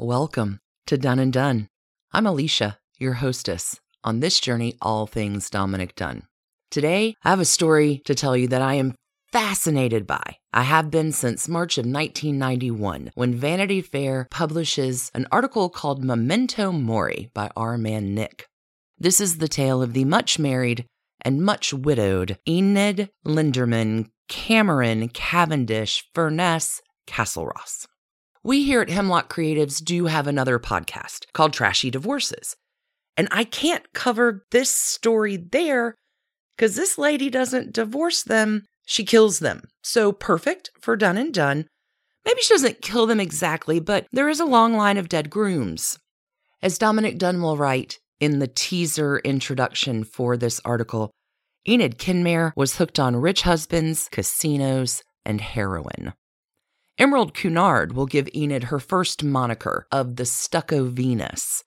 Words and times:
Welcome 0.00 0.60
to 0.86 0.96
Done 0.96 1.18
and 1.18 1.32
Done. 1.32 1.66
I'm 2.12 2.24
Alicia, 2.24 2.78
your 3.00 3.14
hostess 3.14 3.80
on 4.04 4.20
this 4.20 4.38
journey, 4.38 4.76
all 4.80 5.08
things 5.08 5.50
Dominick 5.50 5.96
Dunne. 5.96 6.22
Today, 6.70 7.16
I 7.24 7.30
have 7.30 7.40
a 7.40 7.44
story 7.44 8.00
to 8.04 8.14
tell 8.14 8.36
you 8.36 8.46
that 8.46 8.62
I 8.62 8.74
am 8.74 8.94
fascinated 9.32 10.06
by. 10.06 10.36
I 10.52 10.62
have 10.62 10.92
been 10.92 11.10
since 11.10 11.48
March 11.48 11.78
of 11.78 11.84
1991 11.84 13.10
when 13.16 13.34
Vanity 13.34 13.80
Fair 13.80 14.28
publishes 14.30 15.10
an 15.16 15.26
article 15.32 15.68
called 15.68 16.04
Memento 16.04 16.70
Mori 16.70 17.32
by 17.34 17.50
our 17.56 17.76
man 17.76 18.14
Nick. 18.14 18.46
This 18.98 19.20
is 19.20 19.38
the 19.38 19.48
tale 19.48 19.82
of 19.82 19.94
the 19.94 20.04
much 20.04 20.38
married 20.38 20.86
and 21.22 21.44
much 21.44 21.74
widowed 21.74 22.38
Enid 22.48 23.10
Lindeman 23.26 24.10
Cameron 24.28 25.08
Cavendish 25.08 26.04
Furness 26.14 26.82
Castlerosse. 27.08 27.88
We 28.48 28.64
here 28.64 28.80
at 28.80 28.88
Hemlock 28.88 29.30
Creatives 29.30 29.84
do 29.84 30.06
have 30.06 30.26
another 30.26 30.58
podcast 30.58 31.26
called 31.34 31.52
Trashy 31.52 31.90
Divorces. 31.90 32.56
And 33.14 33.28
I 33.30 33.44
can't 33.44 33.92
cover 33.92 34.46
this 34.52 34.70
story 34.70 35.36
there 35.36 35.94
because 36.56 36.74
this 36.74 36.96
lady 36.96 37.28
doesn't 37.28 37.74
divorce 37.74 38.22
them, 38.22 38.64
she 38.86 39.04
kills 39.04 39.40
them. 39.40 39.64
So 39.82 40.12
perfect 40.12 40.70
for 40.80 40.96
done 40.96 41.18
and 41.18 41.34
done. 41.34 41.66
Maybe 42.24 42.40
she 42.40 42.54
doesn't 42.54 42.80
kill 42.80 43.04
them 43.04 43.20
exactly, 43.20 43.80
but 43.80 44.06
there 44.12 44.30
is 44.30 44.40
a 44.40 44.46
long 44.46 44.72
line 44.72 44.96
of 44.96 45.10
dead 45.10 45.28
grooms. 45.28 45.98
As 46.62 46.78
Dominick 46.78 47.18
Dunne 47.18 47.42
will 47.42 47.58
write 47.58 47.98
in 48.18 48.38
the 48.38 48.48
teaser 48.48 49.18
introduction 49.18 50.04
for 50.04 50.38
this 50.38 50.58
article, 50.64 51.10
Enid 51.68 51.98
Kenmare 51.98 52.52
was 52.56 52.76
hooked 52.76 52.98
on 52.98 53.14
rich 53.14 53.42
husbands, 53.42 54.08
casinos, 54.10 55.02
and 55.26 55.38
heroin. 55.42 56.14
Emerald 56.98 57.32
Cunard 57.32 57.92
will 57.92 58.06
give 58.06 58.28
Enid 58.34 58.64
her 58.64 58.80
first 58.80 59.22
moniker 59.22 59.86
of 59.92 60.16
the 60.16 60.24
Stucco 60.24 60.86
Venus. 60.86 61.62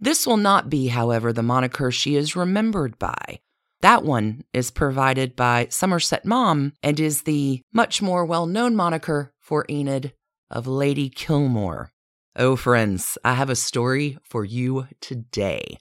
This 0.00 0.26
will 0.26 0.38
not 0.38 0.70
be, 0.70 0.88
however, 0.88 1.30
the 1.30 1.42
moniker 1.42 1.90
she 1.90 2.16
is 2.16 2.34
remembered 2.34 2.98
by. 2.98 3.40
That 3.82 4.02
one 4.02 4.44
is 4.54 4.70
provided 4.70 5.36
by 5.36 5.66
Somerset 5.68 6.24
Maugham 6.24 6.72
and 6.82 6.98
is 6.98 7.22
the 7.22 7.60
much 7.72 8.00
more 8.00 8.24
well 8.24 8.46
known 8.46 8.74
moniker 8.74 9.34
for 9.40 9.66
Enid 9.68 10.14
of 10.50 10.66
Lady 10.66 11.10
Killmore. 11.10 11.92
Oh, 12.34 12.56
friends, 12.56 13.18
I 13.22 13.34
have 13.34 13.50
a 13.50 13.56
story 13.56 14.16
for 14.24 14.42
you 14.42 14.86
today. 15.02 15.76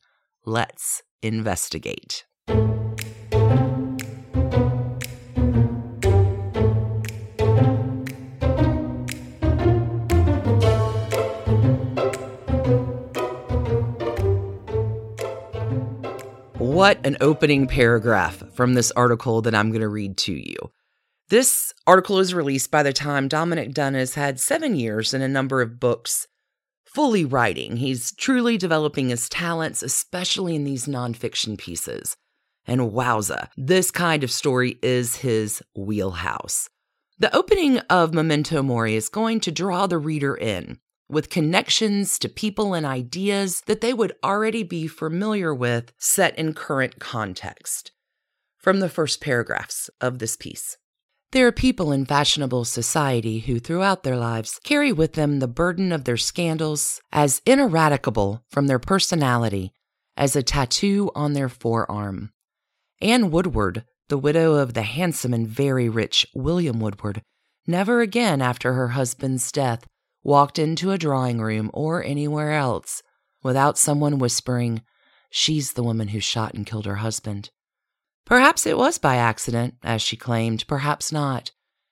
Let's 0.46 1.02
investigate. 1.22 2.26
What 16.82 17.06
an 17.06 17.18
opening 17.22 17.68
paragraph 17.68 18.42
from 18.56 18.74
this 18.74 18.90
article 18.94 19.44
that 19.44 19.54
I'm 19.54 19.70
going 19.70 19.82
to 19.82 19.88
read 19.88 20.18
to 20.18 20.34
you. 20.34 20.56
This 21.30 21.76
article 21.86 22.18
is 22.18 22.34
released 22.34 22.72
by 22.72 22.82
the 22.82 22.92
time 22.92 23.28
Dominick 23.28 23.72
Dunne 23.72 23.94
has 23.94 24.16
had 24.16 24.40
seven 24.40 24.76
years 24.76 25.14
and 25.14 25.24
a 25.24 25.28
number 25.28 25.62
of 25.62 25.80
books 25.80 26.26
fully 26.84 27.24
writing. 27.24 27.78
He's 27.78 28.16
truly 28.16 28.58
developing 28.58 29.10
his 29.10 29.30
talents, 29.30 29.84
especially 29.84 30.56
in 30.56 30.64
these 30.64 30.88
nonfiction 30.88 31.56
pieces. 31.56 32.18
And 32.66 32.92
wowza, 32.92 33.50
this 33.56 33.92
kind 33.92 34.24
of 34.24 34.32
story 34.32 34.80
is 34.82 35.18
his 35.18 35.62
wheelhouse. 35.76 36.68
The 37.20 37.34
opening 37.36 37.78
of 37.92 38.16
Memento 38.16 38.64
Mori 38.64 38.96
is 38.96 39.08
going 39.08 39.40
to 39.42 39.52
draw 39.52 39.86
the 39.86 40.00
reader 40.00 40.36
in 40.36 40.80
with 41.12 41.30
connections 41.30 42.18
to 42.20 42.30
people 42.30 42.74
and 42.74 42.86
ideas 42.86 43.62
that 43.68 43.82
they 43.82 43.94
would 43.94 44.14
already 44.24 44.64
be 44.64 44.88
familiar 44.88 45.54
with 45.54 45.92
set 45.98 46.38
in 46.38 46.54
current 46.54 47.00
context. 47.00 47.92
From 48.58 48.80
the 48.80 48.90
first 48.90 49.20
paragraphs 49.20 49.90
of 50.00 50.20
this 50.20 50.38
piece. 50.38 50.78
There 51.32 51.48
are 51.48 51.52
people 51.52 51.92
in 51.92 52.06
fashionable 52.06 52.66
society 52.66 53.40
who, 53.40 53.60
throughout 53.60 54.04
their 54.04 54.18
lives, 54.18 54.60
carry 54.64 54.92
with 54.92 55.14
them 55.14 55.40
the 55.40 55.48
burden 55.48 55.92
of 55.92 56.04
their 56.04 56.18
scandals 56.18 57.02
as 57.12 57.42
ineradicable 57.46 58.44
from 58.50 58.68
their 58.68 58.80
personality 58.80 59.74
as 60.18 60.36
a 60.36 60.44
tattoo 60.44 61.10
on 61.16 61.34
their 61.34 61.50
forearm. 61.50 62.32
Anne 63.02 63.32
Woodward, 63.32 63.86
the 64.10 64.18
widow 64.18 64.56
of 64.56 64.74
the 64.74 64.84
handsome 64.84 65.34
and 65.34 65.48
very 65.48 65.88
rich 65.88 66.28
William 66.36 66.80
Woodward, 66.80 67.22
never 67.66 68.02
again 68.02 68.42
after 68.42 68.74
her 68.74 68.90
husband's 68.90 69.52
death 69.52 69.86
walked 70.24 70.60
into 70.60 70.92
a 70.92 70.98
drawing 70.98 71.42
room 71.42 71.70
or 71.74 72.04
anywhere 72.04 72.54
else 72.54 73.04
without 73.44 73.78
someone 73.78 74.20
whispering, 74.20 74.82
She's 75.34 75.74
the 75.74 75.84
woman 75.84 76.10
who 76.10 76.20
shot 76.20 76.54
and 76.54 76.66
killed 76.66 76.86
her 76.86 76.98
husband. 76.98 77.50
Perhaps 78.26 78.66
it 78.66 78.78
was 78.78 78.98
by 78.98 79.16
accident, 79.16 79.76
as 79.82 80.02
she 80.02 80.18
claimed, 80.18 80.68
perhaps 80.68 81.12
not. 81.12 81.52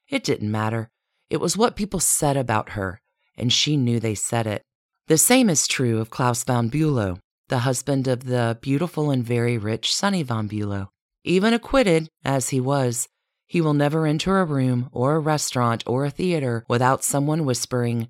It 0.10 0.26
didn't 0.26 0.52
matter. 0.52 0.90
It 1.30 1.38
was 1.38 1.56
what 1.56 1.78
people 1.78 2.02
said 2.02 2.36
about 2.36 2.72
her, 2.72 3.02
and 3.38 3.52
she 3.52 3.78
knew 3.78 4.00
they 4.00 4.14
said 4.14 4.46
it. 4.46 4.64
The 5.08 5.18
same 5.18 5.50
is 5.50 5.68
true 5.68 6.00
of 6.00 6.10
Klaus 6.10 6.44
von 6.44 6.70
Bülow, 6.70 7.20
the 7.48 7.60
husband 7.60 8.08
of 8.08 8.26
the 8.26 8.58
beautiful 8.62 9.10
and 9.10 9.24
very 9.24 9.58
rich 9.58 9.96
Sunny 9.96 10.22
von 10.22 10.50
Bülow. 10.50 10.90
Even 11.24 11.54
acquitted, 11.54 12.10
as 12.26 12.50
he 12.50 12.60
was, 12.60 13.08
he 13.48 13.62
will 13.62 13.74
never 13.74 14.06
enter 14.06 14.40
a 14.40 14.46
room 14.46 14.90
or 14.92 15.16
a 15.16 15.20
restaurant 15.20 15.84
or 15.88 16.06
a 16.06 16.12
theater 16.12 16.66
without 16.68 17.04
someone 17.04 17.46
whispering, 17.46 18.10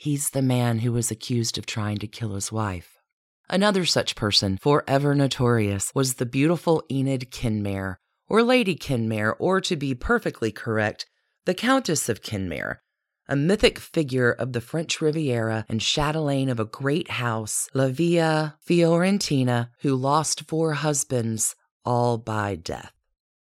He's 0.00 0.30
the 0.30 0.42
man 0.42 0.78
who 0.78 0.92
was 0.92 1.10
accused 1.10 1.58
of 1.58 1.66
trying 1.66 1.98
to 1.98 2.06
kill 2.06 2.34
his 2.34 2.52
wife. 2.52 2.98
Another 3.50 3.84
such 3.84 4.14
person, 4.14 4.56
forever 4.56 5.12
notorious, 5.12 5.90
was 5.92 6.14
the 6.14 6.24
beautiful 6.24 6.84
Enid 6.88 7.32
Kenmare, 7.32 7.96
or 8.28 8.44
Lady 8.44 8.76
Kenmare, 8.76 9.34
or 9.40 9.60
to 9.60 9.74
be 9.74 9.96
perfectly 9.96 10.52
correct, 10.52 11.06
the 11.46 11.54
Countess 11.54 12.08
of 12.08 12.22
Kenmare, 12.22 12.76
a 13.26 13.34
mythic 13.34 13.80
figure 13.80 14.30
of 14.30 14.52
the 14.52 14.60
French 14.60 15.00
Riviera 15.00 15.66
and 15.68 15.80
chatelaine 15.80 16.48
of 16.48 16.60
a 16.60 16.64
great 16.64 17.10
house, 17.10 17.68
La 17.74 17.88
Villa 17.88 18.56
Fiorentina, 18.64 19.70
who 19.80 19.96
lost 19.96 20.46
four 20.46 20.74
husbands, 20.74 21.56
all 21.84 22.18
by 22.18 22.54
death. 22.54 22.92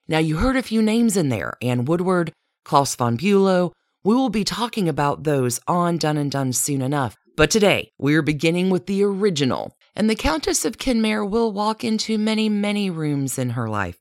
Now, 0.07 0.19
you 0.19 0.37
heard 0.37 0.57
a 0.57 0.63
few 0.63 0.83
names 0.83 1.17
in 1.17 1.31
there 1.31 1.55
Anne 1.61 1.85
Woodward, 1.85 2.33
Klaus 2.65 2.95
von 2.95 3.19
Bülow, 3.19 3.73
we 4.09 4.15
will 4.15 4.31
be 4.31 4.43
talking 4.43 4.89
about 4.89 5.25
those 5.25 5.61
on 5.69 5.99
Done 5.99 6.17
and 6.17 6.31
Done 6.31 6.55
soon 6.55 6.81
enough. 6.81 7.15
But 7.37 7.51
today, 7.51 7.93
we're 7.99 8.23
beginning 8.23 8.71
with 8.71 8.87
the 8.87 9.03
original, 9.05 9.77
and 9.95 10.09
the 10.09 10.15
Countess 10.15 10.65
of 10.65 10.79
Kenmare 10.79 11.29
will 11.29 11.53
walk 11.53 11.85
into 11.85 12.17
many, 12.17 12.49
many 12.49 12.89
rooms 12.89 13.39
in 13.39 13.51
her 13.51 13.69
life 13.69 13.99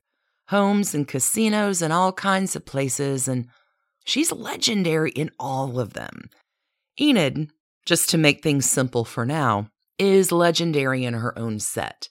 homes 0.48 0.94
and 0.94 1.06
casinos 1.06 1.82
and 1.82 1.92
all 1.92 2.14
kinds 2.14 2.56
of 2.56 2.64
places, 2.64 3.28
and 3.28 3.48
she's 4.06 4.32
legendary 4.32 5.10
in 5.10 5.30
all 5.38 5.78
of 5.78 5.92
them. 5.92 6.30
Enid, 6.98 7.50
just 7.84 8.08
to 8.08 8.16
make 8.16 8.42
things 8.42 8.64
simple 8.64 9.04
for 9.04 9.26
now, 9.26 9.68
is 9.98 10.32
legendary 10.32 11.04
in 11.04 11.12
her 11.12 11.38
own 11.38 11.58
set. 11.58 12.08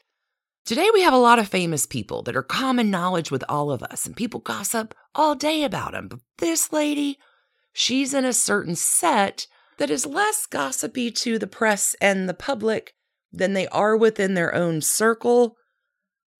Today, 0.66 0.88
we 0.94 1.02
have 1.02 1.16
a 1.16 1.18
lot 1.18 1.40
of 1.40 1.48
famous 1.48 1.88
people 1.88 2.22
that 2.22 2.36
are 2.36 2.44
common 2.44 2.92
knowledge 2.92 3.32
with 3.32 3.44
all 3.50 3.72
of 3.72 3.82
us, 3.82 4.06
and 4.06 4.16
people 4.16 4.40
gossip 4.40 4.94
all 5.16 5.34
day 5.34 5.64
about 5.64 5.94
them. 5.94 6.08
But 6.08 6.20
this 6.38 6.72
lady, 6.72 7.18
she's 7.78 8.12
in 8.12 8.26
a 8.26 8.34
certain 8.34 8.76
set 8.76 9.46
that 9.78 9.92
is 9.92 10.04
less 10.04 10.48
gossipy 10.48 11.12
to 11.12 11.38
the 11.38 11.46
press 11.46 11.96
and 12.02 12.28
the 12.28 12.34
public 12.34 12.96
than 13.32 13.54
they 13.54 13.68
are 13.68 13.96
within 13.96 14.34
their 14.34 14.54
own 14.56 14.82
circle. 14.82 15.56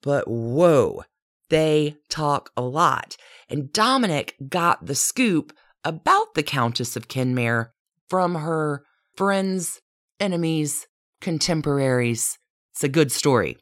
But 0.02 0.28
whoa, 0.28 1.04
they 1.50 1.98
talk 2.10 2.50
a 2.58 2.64
lot. 2.64 3.18
And 3.50 3.72
Dominick 3.72 4.36
got 4.50 4.88
the 4.88 4.96
scoop 4.96 5.54
about 5.84 6.34
the 6.34 6.42
Countess 6.42 6.96
of 6.96 7.08
Kenmare 7.08 7.68
from 8.10 8.34
her 8.34 8.84
friends, 9.16 9.80
enemies, 10.20 10.88
contemporaries. 11.22 12.40
It's 12.74 12.84
a 12.84 12.90
good 12.90 13.12
story. 13.12 13.58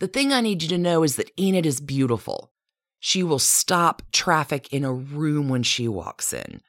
The 0.00 0.08
thing 0.08 0.32
I 0.32 0.40
need 0.40 0.62
you 0.62 0.68
to 0.70 0.78
know 0.78 1.02
is 1.02 1.16
that 1.16 1.30
Enid 1.38 1.66
is 1.66 1.80
beautiful. 1.80 2.52
She 3.00 3.22
will 3.22 3.38
stop 3.38 4.00
traffic 4.12 4.72
in 4.72 4.82
a 4.82 4.92
room 4.92 5.50
when 5.50 5.62
she 5.62 5.88
walks 5.88 6.32
in. 6.32 6.62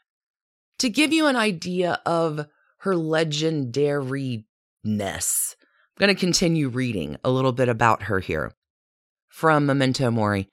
To 0.80 0.90
give 0.90 1.12
you 1.12 1.26
an 1.26 1.36
idea 1.36 2.00
of 2.06 2.46
her 2.80 2.94
legendariness, 2.94 4.46
I'm 4.86 5.98
going 5.98 6.16
to 6.16 6.20
continue 6.20 6.70
reading 6.70 7.18
a 7.24 7.32
little 7.32 7.52
bit 7.52 7.68
about 7.68 8.04
her 8.04 8.20
here. 8.20 8.54
From 9.28 9.66
Memento 9.66 10.12
Mori. 10.12 10.50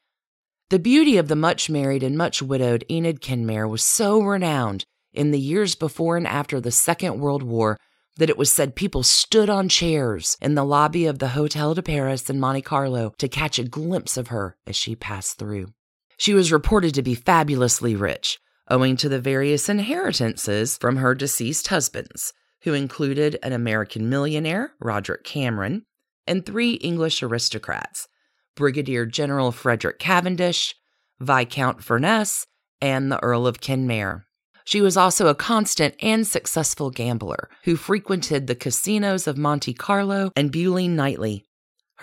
The 0.70 0.78
beauty 0.78 1.18
of 1.18 1.28
the 1.28 1.36
much 1.36 1.68
married 1.68 2.02
and 2.02 2.16
much 2.16 2.40
widowed 2.40 2.86
Enid 2.90 3.20
Kenmare 3.20 3.68
was 3.68 3.82
so 3.82 4.22
renowned 4.22 4.86
in 5.12 5.30
the 5.30 5.38
years 5.38 5.74
before 5.74 6.16
and 6.16 6.26
after 6.26 6.58
the 6.58 6.70
Second 6.70 7.20
World 7.20 7.42
War 7.42 7.78
that 8.16 8.30
it 8.30 8.38
was 8.38 8.50
said 8.50 8.74
people 8.74 9.02
stood 9.02 9.50
on 9.50 9.68
chairs 9.68 10.38
in 10.40 10.54
the 10.54 10.64
lobby 10.64 11.04
of 11.04 11.18
the 11.18 11.28
Hotel 11.28 11.74
de 11.74 11.82
Paris 11.82 12.30
in 12.30 12.40
Monte 12.40 12.62
Carlo 12.62 13.12
to 13.18 13.28
catch 13.28 13.58
a 13.58 13.64
glimpse 13.64 14.16
of 14.16 14.28
her 14.28 14.56
as 14.66 14.74
she 14.74 14.96
passed 14.96 15.38
through. 15.38 15.74
She 16.16 16.32
was 16.32 16.50
reported 16.50 16.94
to 16.94 17.02
be 17.02 17.14
fabulously 17.14 17.94
rich, 17.94 18.38
owing 18.68 18.96
to 18.96 19.08
the 19.08 19.20
various 19.20 19.68
inheritances 19.68 20.76
from 20.76 20.96
her 20.96 21.14
deceased 21.14 21.68
husbands, 21.68 22.32
who 22.62 22.72
included 22.72 23.38
an 23.42 23.52
American 23.52 24.08
millionaire, 24.08 24.72
Roderick 24.80 25.24
Cameron, 25.24 25.84
and 26.26 26.44
three 26.44 26.74
English 26.74 27.22
aristocrats 27.22 28.08
Brigadier 28.56 29.04
General 29.04 29.52
Frederick 29.52 29.98
Cavendish, 29.98 30.74
Viscount 31.20 31.82
Furness, 31.82 32.46
and 32.80 33.10
the 33.10 33.22
Earl 33.22 33.46
of 33.46 33.60
Kenmare. 33.60 34.24
She 34.64 34.80
was 34.80 34.96
also 34.96 35.26
a 35.26 35.34
constant 35.34 35.94
and 36.00 36.26
successful 36.26 36.90
gambler 36.90 37.50
who 37.64 37.76
frequented 37.76 38.46
the 38.46 38.54
casinos 38.54 39.26
of 39.26 39.36
Monte 39.36 39.74
Carlo 39.74 40.30
and 40.34 40.50
Beaulieu 40.50 40.88
nightly. 40.88 41.44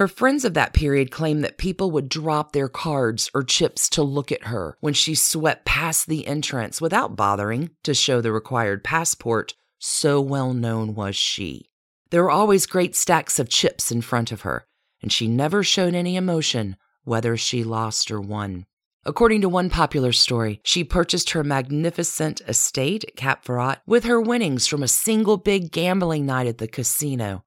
Her 0.02 0.08
friends 0.08 0.46
of 0.46 0.56
that 0.56 0.74
period 0.74 1.12
claim 1.12 1.42
that 1.42 1.60
people 1.60 1.92
would 1.92 2.10
drop 2.10 2.54
their 2.54 2.68
cards 2.68 3.30
or 3.36 3.44
chips 3.44 3.88
to 3.90 4.02
look 4.02 4.32
at 4.32 4.46
her 4.46 4.76
when 4.80 4.96
she 4.96 5.14
swept 5.14 5.64
past 5.64 6.08
the 6.08 6.26
entrance 6.26 6.82
without 6.82 7.16
bothering 7.16 7.70
to 7.84 7.94
show 7.94 8.20
the 8.20 8.32
required 8.32 8.84
passport, 8.84 9.54
so 9.78 10.20
well 10.20 10.56
known 10.56 10.96
was 10.96 11.16
she. 11.16 11.70
There 12.10 12.24
were 12.24 12.32
always 12.32 12.66
great 12.66 12.96
stacks 12.96 13.38
of 13.38 13.48
chips 13.48 13.92
in 13.92 14.02
front 14.02 14.32
of 14.32 14.42
her, 14.42 14.66
and 15.04 15.14
she 15.14 15.28
never 15.28 15.62
showed 15.62 15.94
any 15.94 16.16
emotion 16.16 16.78
whether 17.04 17.38
she 17.38 17.64
lost 17.64 18.10
or 18.10 18.20
won. 18.20 18.66
According 19.06 19.42
to 19.42 19.50
one 19.50 19.70
popular 19.70 20.14
story, 20.14 20.62
she 20.64 20.84
purchased 20.84 21.30
her 21.30 21.44
magnificent 21.44 22.42
estate 22.48 23.04
at 23.04 23.16
Cap 23.16 23.46
Ferrat 23.46 23.82
with 23.86 24.06
her 24.06 24.20
winnings 24.20 24.66
from 24.66 24.82
a 24.82 24.88
single 24.88 25.38
big 25.38 25.72
gambling 25.72 26.26
night 26.26 26.48
at 26.48 26.58
the 26.58 26.68
casino. 26.68 27.44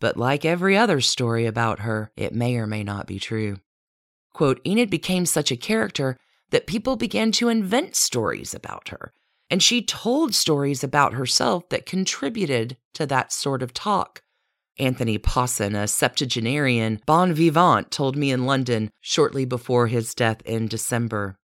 But 0.00 0.16
like 0.16 0.44
every 0.44 0.76
other 0.76 1.00
story 1.00 1.46
about 1.46 1.80
her, 1.80 2.12
it 2.16 2.34
may 2.34 2.56
or 2.56 2.66
may 2.66 2.84
not 2.84 3.06
be 3.06 3.18
true. 3.18 3.58
Quote, 4.32 4.60
Enid 4.66 4.90
became 4.90 5.24
such 5.24 5.50
a 5.50 5.56
character 5.56 6.18
that 6.50 6.66
people 6.66 6.96
began 6.96 7.32
to 7.32 7.48
invent 7.48 7.96
stories 7.96 8.54
about 8.54 8.88
her, 8.88 9.12
and 9.48 9.62
she 9.62 9.82
told 9.82 10.34
stories 10.34 10.84
about 10.84 11.14
herself 11.14 11.68
that 11.70 11.86
contributed 11.86 12.76
to 12.94 13.06
that 13.06 13.32
sort 13.32 13.62
of 13.62 13.72
talk. 13.72 14.22
Anthony 14.78 15.16
Pawson, 15.16 15.74
a 15.74 15.88
septuagenarian 15.88 17.00
bon 17.06 17.32
vivant, 17.32 17.90
told 17.90 18.16
me 18.16 18.30
in 18.30 18.44
London 18.44 18.90
shortly 19.00 19.46
before 19.46 19.86
his 19.86 20.14
death 20.14 20.42
in 20.42 20.68
December. 20.68 21.38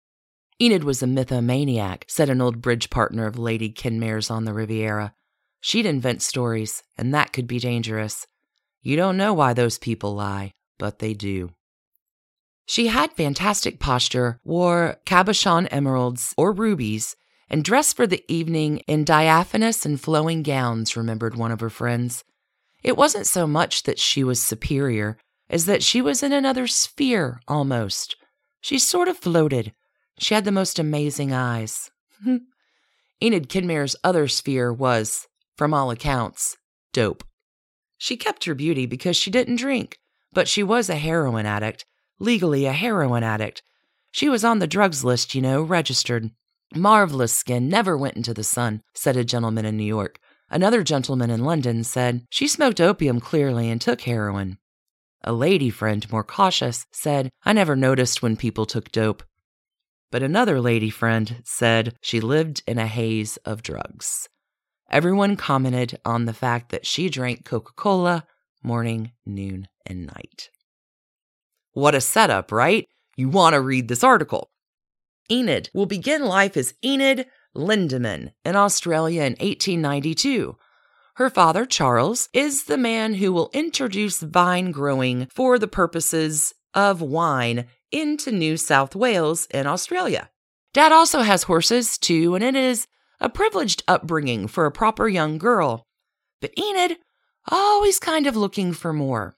Enid 0.61 0.85
was 0.85 1.03
a 1.03 1.07
mythomaniac, 1.07 2.05
said 2.09 2.29
an 2.29 2.43
old 2.43 2.61
bridge 2.61 2.91
partner 2.91 3.27
of 3.27 3.39
Lady 3.39 3.71
Kenmare's 3.71 4.31
on 4.31 4.45
the 4.45 4.53
Riviera. 4.53 5.15
She'd 5.61 5.87
invent 5.87 6.21
stories, 6.21 6.83
and 6.99 7.15
that 7.15 7.33
could 7.33 7.47
be 7.47 7.59
dangerous. 7.59 8.27
You 8.83 8.97
don't 8.97 9.17
know 9.17 9.33
why 9.33 9.53
those 9.53 9.79
people 9.79 10.15
lie, 10.15 10.55
but 10.79 10.99
they 10.99 11.15
do. 11.15 11.51
She 12.67 12.89
had 12.89 13.13
fantastic 13.13 13.79
posture, 13.79 14.41
wore 14.45 14.97
cabochon 15.07 15.69
emeralds 15.71 16.35
or 16.37 16.53
rubies, 16.53 17.17
and 17.49 17.65
dressed 17.65 17.97
for 17.97 18.07
the 18.07 18.25
evening 18.29 18.79
in 18.89 19.05
diaphanous 19.05 19.85
and 19.85 20.01
flowing 20.01 20.43
gowns, 20.43 20.97
remembered 20.97 21.37
one 21.37 21.53
of 21.53 21.61
her 21.61 21.71
friends. 21.71 22.25
It 22.83 22.97
wasn't 22.97 23.27
so 23.27 23.47
much 23.47 23.85
that 23.85 23.99
she 23.99 24.25
was 24.25 24.43
superior 24.43 25.17
as 25.49 25.67
that 25.67 25.83
she 25.83 26.01
was 26.01 26.23
in 26.23 26.33
another 26.33 26.67
sphere 26.67 27.41
almost. 27.47 28.17
She 28.61 28.79
sort 28.79 29.09
of 29.09 29.19
floated. 29.19 29.73
She 30.19 30.35
had 30.35 30.45
the 30.45 30.51
most 30.53 30.79
amazing 30.79 31.33
eyes. 31.33 31.91
Enid 33.23 33.49
Kenmare's 33.49 33.97
other 34.03 34.27
sphere 34.29 34.73
was, 34.73 35.29
from 35.57 35.75
all 35.75 35.91
accounts, 35.91 36.57
dope. 36.93 37.23
She 38.03 38.17
kept 38.17 38.47
her 38.47 38.55
beauty 38.57 38.85
because 38.85 39.17
she 39.17 39.31
didn't 39.31 39.61
drink, 39.61 39.97
but 40.33 40.49
she 40.49 40.65
was 40.65 40.91
a 40.91 40.97
heroin 40.97 41.47
addict, 41.47 41.85
legally 42.19 42.67
a 42.67 42.73
heroin 42.73 43.23
addict. 43.23 43.63
She 44.11 44.29
was 44.29 44.43
on 44.43 44.59
the 44.59 44.67
drugs 44.67 45.05
list, 45.05 45.37
you 45.37 45.41
know, 45.41 45.63
registered. 45.63 46.33
Marvelous 46.75 47.33
skin, 47.33 47.69
never 47.69 47.97
went 47.97 48.17
into 48.17 48.35
the 48.35 48.43
sun, 48.43 48.83
said 48.93 49.17
a 49.17 49.23
gentleman 49.23 49.65
in 49.65 49.77
New 49.77 49.85
York. 49.85 50.19
Another 50.51 50.83
gentleman 50.83 51.31
in 51.31 51.45
London 51.45 51.85
said 51.85 52.27
she 52.29 52.49
smoked 52.49 52.81
opium 52.81 53.21
clearly 53.21 53.71
and 53.71 53.81
took 53.81 54.01
heroin. 54.01 54.59
A 55.23 55.33
lady 55.33 55.71
friend, 55.71 56.11
more 56.11 56.25
cautious, 56.25 56.85
said, 56.91 57.31
I 57.45 57.53
never 57.53 57.77
noticed 57.77 58.21
when 58.21 58.37
people 58.37 58.67
took 58.67 58.91
dope. 58.91 59.23
But 60.11 60.25
another 60.25 60.61
lady 60.61 60.91
friend 60.91 61.41
said 61.45 61.95
she 62.01 62.21
lived 62.21 62.65
in 62.67 62.81
a 62.81 62.89
haze 62.89 63.37
of 63.45 63.63
drugs. 63.63 64.29
Everyone 64.93 65.37
commented 65.37 65.99
on 66.05 66.27
the 66.27 66.35
fact 66.35 66.71
that 66.71 66.85
she 66.85 67.09
drank 67.09 67.47
Coca 67.47 67.73
Cola 67.75 68.27
morning, 68.63 69.13
noon, 69.25 69.67
and 69.87 70.07
night. 70.07 70.51
What 71.73 71.95
a 71.95 72.01
setup, 72.01 72.53
right? 72.53 72.87
You 73.17 73.31
want 73.31 73.55
to 73.55 73.61
read 73.63 73.89
this 73.89 74.05
article. 74.05 74.51
Enid 75.31 75.71
will 75.73 75.87
begin 75.87 76.27
life 76.27 76.59
as 76.59 76.75
Enid 76.85 77.27
Lindeman 77.57 78.33
in 78.45 78.55
Australia 78.55 79.23
in 79.23 79.33
1892. 79.33 80.57
Her 81.15 81.31
father, 81.31 81.65
Charles, 81.65 82.29
is 82.35 82.65
the 82.65 82.77
man 82.77 83.15
who 83.15 83.33
will 83.33 83.51
introduce 83.55 84.21
vine 84.21 84.73
growing 84.73 85.27
for 85.27 85.59
the 85.59 85.69
purposes 85.69 86.53
of 86.75 87.01
wine 87.01 87.67
into 87.91 88.31
New 88.31 88.59
South 88.59 88.95
Wales 88.95 89.47
in 89.47 89.67
Australia. 89.67 90.31
Dad 90.75 90.93
also 90.93 91.21
has 91.21 91.45
horses, 91.45 91.97
too, 91.97 92.35
and 92.35 92.45
it 92.45 92.55
is 92.55 92.87
a 93.23 93.29
privileged 93.31 93.85
upbringing 93.87 94.49
for 94.49 94.67
a 94.67 94.73
proper 94.73 95.09
young 95.09 95.39
girl. 95.39 95.87
But 96.41 96.53
Enid, 96.59 96.99
always 97.51 97.99
kind 97.99 98.27
of 98.27 98.37
looking 98.37 98.73
for 98.73 98.93
more. 98.93 99.35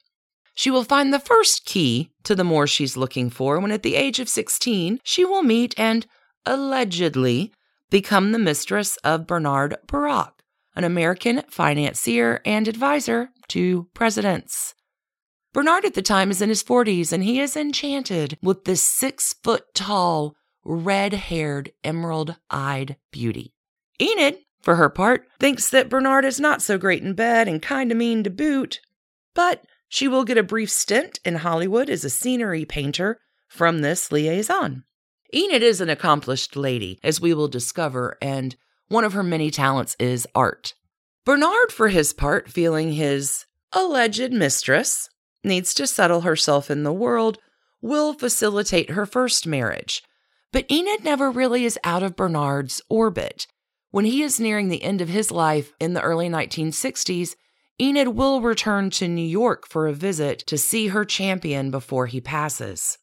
She 0.55 0.71
will 0.71 0.83
find 0.83 1.13
the 1.13 1.19
first 1.19 1.65
key 1.65 2.11
to 2.23 2.33
the 2.33 2.43
more 2.43 2.65
she's 2.65 2.97
looking 2.97 3.29
for 3.29 3.59
when 3.59 3.71
at 3.71 3.83
the 3.83 3.95
age 3.95 4.19
of 4.19 4.27
16 4.27 4.99
she 5.03 5.23
will 5.23 5.43
meet 5.43 5.75
and 5.77 6.05
allegedly 6.45 7.53
become 7.89 8.31
the 8.31 8.39
mistress 8.39 8.97
of 8.97 9.27
Bernard 9.27 9.75
Baruch, 9.87 10.41
an 10.75 10.83
American 10.83 11.43
financier 11.49 12.41
and 12.43 12.67
advisor 12.67 13.29
to 13.49 13.87
presidents. 13.93 14.73
Bernard 15.53 15.85
at 15.85 15.93
the 15.93 16.01
time 16.01 16.31
is 16.31 16.41
in 16.41 16.49
his 16.49 16.63
40s 16.63 17.13
and 17.13 17.23
he 17.23 17.39
is 17.39 17.55
enchanted 17.55 18.37
with 18.41 18.65
this 18.65 18.81
six 18.81 19.35
foot 19.43 19.63
tall, 19.73 20.35
red 20.63 21.13
haired, 21.13 21.71
emerald 21.83 22.37
eyed 22.49 22.97
beauty. 23.11 23.54
Enid, 24.01 24.39
for 24.61 24.75
her 24.75 24.89
part, 24.89 25.27
thinks 25.39 25.69
that 25.69 25.89
Bernard 25.89 26.25
is 26.25 26.39
not 26.39 26.61
so 26.61 26.77
great 26.77 27.03
in 27.03 27.13
bed 27.13 27.47
and 27.47 27.61
kind 27.61 27.91
of 27.91 27.97
mean 27.97 28.23
to 28.23 28.29
boot, 28.29 28.79
but 29.33 29.65
she 29.87 30.07
will 30.07 30.23
get 30.23 30.37
a 30.37 30.43
brief 30.43 30.69
stint 30.69 31.19
in 31.23 31.35
Hollywood 31.35 31.89
as 31.89 32.03
a 32.03 32.09
scenery 32.09 32.65
painter 32.65 33.19
from 33.47 33.79
this 33.79 34.11
liaison. 34.11 34.83
Enid 35.33 35.63
is 35.63 35.81
an 35.81 35.89
accomplished 35.89 36.55
lady, 36.55 36.99
as 37.03 37.21
we 37.21 37.33
will 37.33 37.47
discover, 37.47 38.17
and 38.21 38.55
one 38.87 39.03
of 39.03 39.13
her 39.13 39.23
many 39.23 39.51
talents 39.51 39.95
is 39.99 40.27
art. 40.35 40.73
Bernard, 41.25 41.71
for 41.71 41.89
his 41.89 42.13
part, 42.13 42.49
feeling 42.49 42.93
his 42.93 43.45
alleged 43.71 44.31
mistress 44.31 45.09
needs 45.43 45.73
to 45.73 45.87
settle 45.87 46.21
herself 46.21 46.69
in 46.69 46.83
the 46.83 46.93
world, 46.93 47.37
will 47.81 48.13
facilitate 48.13 48.91
her 48.91 49.05
first 49.05 49.45
marriage. 49.45 50.03
But 50.51 50.69
Enid 50.71 51.03
never 51.03 51.29
really 51.29 51.65
is 51.65 51.79
out 51.83 52.03
of 52.03 52.15
Bernard's 52.15 52.81
orbit. 52.89 53.47
When 53.95 54.03
he 54.03 54.23
is 54.23 54.41
nearing 54.41 54.67
the 54.67 54.83
end 54.83 54.99
of 54.99 55.07
his 55.07 55.31
life 55.31 55.71
in 55.79 55.93
the 55.93 56.01
early 56.01 56.27
1960s, 56.27 57.37
Enid 57.81 58.09
will 58.09 58.41
return 58.41 58.89
to 58.89 59.07
New 59.07 59.25
York 59.25 59.65
for 59.69 59.87
a 59.87 59.93
visit 59.93 60.39
to 60.47 60.57
see 60.57 60.87
her 60.87 61.05
champion 61.05 61.71
before 61.71 62.07
he 62.07 62.19
passes. 62.19 62.97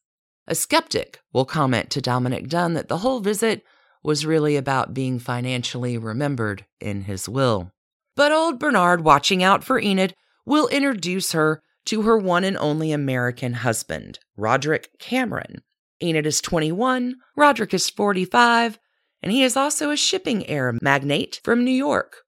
A 0.46 0.54
skeptic 0.54 1.20
will 1.32 1.46
comment 1.46 1.88
to 1.92 2.02
Dominick 2.02 2.46
Dunne 2.46 2.74
that 2.74 2.88
the 2.88 2.98
whole 2.98 3.20
visit 3.20 3.62
was 4.04 4.26
really 4.26 4.54
about 4.54 4.92
being 4.92 5.18
financially 5.18 5.96
remembered 5.96 6.66
in 6.78 7.04
his 7.04 7.26
will. 7.26 7.72
But 8.14 8.30
old 8.30 8.58
Bernard, 8.58 9.02
watching 9.02 9.42
out 9.42 9.64
for 9.64 9.80
Enid, 9.80 10.14
will 10.44 10.68
introduce 10.68 11.32
her 11.32 11.62
to 11.86 12.02
her 12.02 12.18
one 12.18 12.44
and 12.44 12.58
only 12.58 12.92
American 12.92 13.54
husband, 13.54 14.18
Roderick 14.36 14.90
Cameron. 14.98 15.62
Enid 16.02 16.26
is 16.26 16.42
21, 16.42 17.14
Roderick 17.34 17.72
is 17.72 17.88
45, 17.88 18.78
and 19.22 19.32
he 19.32 19.42
is 19.42 19.56
also 19.56 19.90
a 19.90 19.96
shipping 19.96 20.46
heir 20.48 20.76
magnate 20.80 21.40
from 21.44 21.64
New 21.64 21.70
York. 21.70 22.18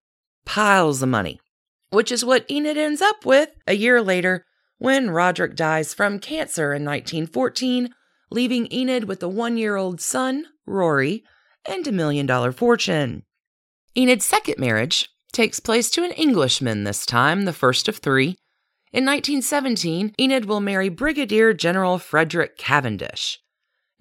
Piles 0.45 1.03
of 1.03 1.09
money, 1.09 1.41
which 1.91 2.13
is 2.13 2.25
what 2.25 2.49
Enid 2.51 2.77
ends 2.77 3.03
up 3.03 3.25
with 3.25 3.51
a 3.67 3.75
year 3.75 4.01
later 4.01 4.45
when 4.79 5.11
Roderick 5.11 5.57
dies 5.57 5.95
from 5.95 6.19
cancer 6.19 6.73
in 6.73 6.85
1914 6.85 7.95
leaving 8.35 8.71
Enid 8.73 9.05
with 9.05 9.23
a 9.23 9.29
one 9.29 9.57
year 9.57 9.77
old 9.77 10.01
son, 10.01 10.47
Rory, 10.67 11.23
and 11.65 11.87
a 11.87 11.93
million 11.93 12.27
dollar 12.27 12.53
fortune. 12.53 13.23
Enid's 13.95 14.27
second 14.27 14.59
marriage 14.59 15.09
takes 15.33 15.61
place 15.61 15.89
to 15.91 16.05
an 16.05 16.11
Englishman 16.13 16.85
this 16.85 17.07
time, 17.07 17.45
the 17.45 17.53
first 17.53 17.89
of 17.89 17.99
three. 17.99 18.37
In 18.93 19.05
1917, 19.05 20.15
Enid 20.21 20.45
will 20.45 20.61
marry 20.61 20.89
Brigadier 20.89 21.53
General 21.55 21.99
Frederick 21.99 22.59
Cavendish. 22.59 23.39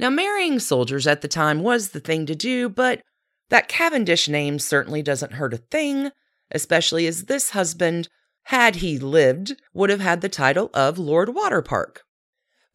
Now, 0.03 0.09
marrying 0.09 0.59
soldiers 0.59 1.07
at 1.07 1.21
the 1.21 1.29
time 1.29 1.63
was 1.63 1.91
the 1.91 2.01
thing 2.01 2.25
to 2.25 2.35
do, 2.35 2.67
but 2.67 3.01
that 3.47 3.69
Cavendish 3.69 4.27
name 4.27 4.59
certainly 4.59 5.01
doesn't 5.01 5.35
hurt 5.35 5.53
a 5.53 5.57
thing, 5.71 6.11
especially 6.51 7.07
as 7.07 7.23
this 7.23 7.51
husband, 7.51 8.09
had 8.47 8.75
he 8.75 8.99
lived, 8.99 9.55
would 9.73 9.89
have 9.89 10.01
had 10.01 10.19
the 10.19 10.27
title 10.27 10.69
of 10.73 10.99
Lord 10.99 11.29
Waterpark. 11.29 11.99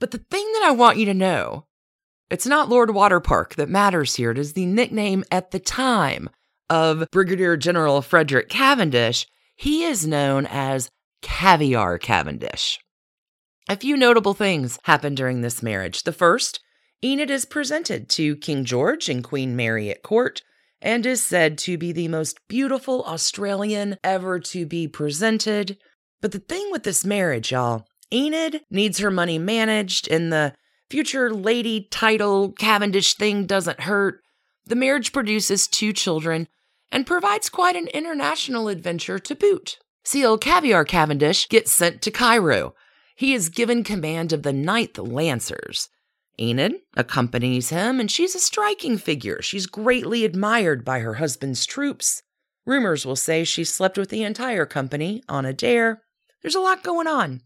But 0.01 0.13
the 0.13 0.25
thing 0.31 0.51
that 0.55 0.63
I 0.65 0.71
want 0.71 0.97
you 0.97 1.05
to 1.05 1.13
know, 1.13 1.67
it's 2.31 2.47
not 2.47 2.71
Lord 2.71 2.89
Waterpark 2.89 3.57
that 3.57 3.69
matters 3.69 4.15
here. 4.15 4.31
It 4.31 4.39
is 4.39 4.55
the 4.55 4.65
nickname 4.65 5.23
at 5.31 5.51
the 5.51 5.61
time 5.61 6.31
of 6.71 7.11
Brigadier 7.13 7.59
General 7.59 8.01
Frederick 8.01 8.49
Cavendish. 8.49 9.27
he 9.55 9.85
is 9.85 10.07
known 10.07 10.47
as 10.47 10.89
Caviar 11.21 11.99
Cavendish. 11.99 12.79
A 13.69 13.77
few 13.77 13.99
notable 13.99 14.33
things 14.33 14.79
happened 14.85 15.19
during 15.19 15.43
this 15.43 15.63
marriage. 15.63 16.05
The 16.05 16.13
first, 16.13 16.61
Enid 17.05 17.31
is 17.31 17.45
presented 17.45 18.09
to 18.11 18.37
King 18.37 18.65
George 18.65 19.09
and 19.09 19.23
Queen 19.23 19.55
Mary 19.55 19.89
at 19.91 20.03
court 20.03 20.43
and 20.83 21.07
is 21.07 21.25
said 21.25 21.57
to 21.59 21.79
be 21.79 21.93
the 21.93 22.09
most 22.09 22.39
beautiful 22.49 23.05
Australian 23.05 23.97
ever 24.03 24.41
to 24.41 24.67
be 24.67 24.89
presented. 24.89 25.79
But 26.21 26.33
the 26.33 26.41
thing 26.41 26.71
with 26.73 26.83
this 26.83 27.05
marriage, 27.05 27.53
y'all, 27.53 27.87
Enid 28.13 28.63
needs 28.71 28.99
her 28.99 29.11
money 29.11 29.39
managed, 29.39 30.09
and 30.11 30.33
the 30.33 30.55
future 30.91 31.33
lady 31.33 31.87
title 31.91 32.53
Cavendish 32.53 33.15
thing 33.15 33.47
doesn't 33.47 33.83
hurt. 33.83 34.21
The 34.67 34.77
marriage 34.77 35.13
produces 35.13 35.69
two 35.69 35.93
children 35.93 36.49
and 36.91 37.07
provides 37.07 37.49
quite 37.49 37.77
an 37.77 37.89
international 37.89 38.69
adventure 38.69 39.19
to 39.21 39.35
boot. 39.37 39.79
Seal 40.05 40.39
Caviar 40.39 40.85
Cavendish 40.85 41.49
gets 41.49 41.73
sent 41.73 42.03
to 42.03 42.11
Cairo. 42.11 42.75
He 43.15 43.35
is 43.35 43.51
given 43.51 43.85
command 43.85 44.33
of 44.33 44.43
the 44.43 44.53
Ninth 44.53 44.99
Lancers. 44.99 45.91
Enid 46.41 46.75
accompanies 46.97 47.71
him, 47.71 48.01
and 48.01 48.11
she's 48.11 48.35
a 48.35 48.39
striking 48.41 48.99
figure. 48.99 49.43
She's 49.43 49.67
greatly 49.67 50.25
admired 50.25 50.85
by 50.85 51.01
her 51.01 51.15
husband's 51.15 51.67
troops. 51.67 52.23
Rumors 52.67 53.05
will 53.05 53.17
say 53.17 53.45
she 53.45 53.65
slept 53.65 53.99
with 53.99 54.11
the 54.11 54.23
entire 54.23 54.67
company 54.67 55.23
on 55.29 55.45
a 55.45 55.53
dare. 55.53 56.03
There's 56.43 56.55
a 56.55 56.61
lot 56.61 56.83
going 56.83 57.07
on. 57.07 57.41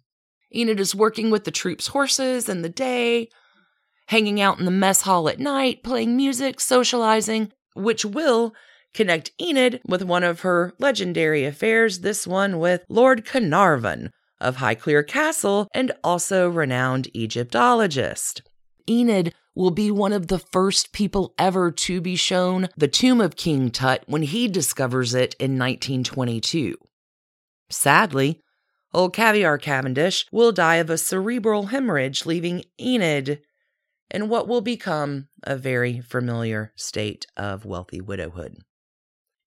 Enid 0.54 0.80
is 0.80 0.94
working 0.94 1.30
with 1.30 1.44
the 1.44 1.50
troops' 1.50 1.88
horses 1.88 2.48
in 2.48 2.62
the 2.62 2.68
day, 2.68 3.28
hanging 4.08 4.40
out 4.40 4.58
in 4.58 4.64
the 4.64 4.70
mess 4.70 5.02
hall 5.02 5.28
at 5.28 5.38
night, 5.38 5.82
playing 5.82 6.16
music, 6.16 6.60
socializing, 6.60 7.52
which 7.74 8.04
will 8.04 8.52
connect 8.92 9.30
Enid 9.40 9.80
with 9.86 10.02
one 10.02 10.24
of 10.24 10.40
her 10.40 10.74
legendary 10.78 11.44
affairs, 11.44 12.00
this 12.00 12.26
one 12.26 12.58
with 12.58 12.84
Lord 12.88 13.24
Carnarvon 13.24 14.10
of 14.40 14.56
Highclere 14.56 15.06
Castle 15.06 15.68
and 15.72 15.92
also 16.04 16.48
renowned 16.48 17.08
Egyptologist. 17.14 18.42
Enid 18.88 19.34
will 19.54 19.70
be 19.70 19.90
one 19.90 20.12
of 20.12 20.28
the 20.28 20.38
first 20.38 20.92
people 20.92 21.34
ever 21.38 21.70
to 21.70 22.00
be 22.00 22.16
shown 22.16 22.68
the 22.76 22.88
tomb 22.88 23.20
of 23.20 23.36
King 23.36 23.70
Tut 23.70 24.02
when 24.06 24.22
he 24.22 24.48
discovers 24.48 25.14
it 25.14 25.34
in 25.38 25.58
1922. 25.58 26.76
Sadly, 27.70 28.40
old 28.94 29.14
Caviar 29.14 29.58
Cavendish 29.58 30.26
will 30.32 30.52
die 30.52 30.76
of 30.76 30.90
a 30.90 30.98
cerebral 30.98 31.66
hemorrhage, 31.66 32.26
leaving 32.26 32.64
Enid 32.80 33.40
in 34.10 34.28
what 34.28 34.46
will 34.46 34.60
become 34.60 35.28
a 35.42 35.56
very 35.56 36.00
familiar 36.00 36.72
state 36.76 37.26
of 37.36 37.64
wealthy 37.64 38.00
widowhood. 38.00 38.58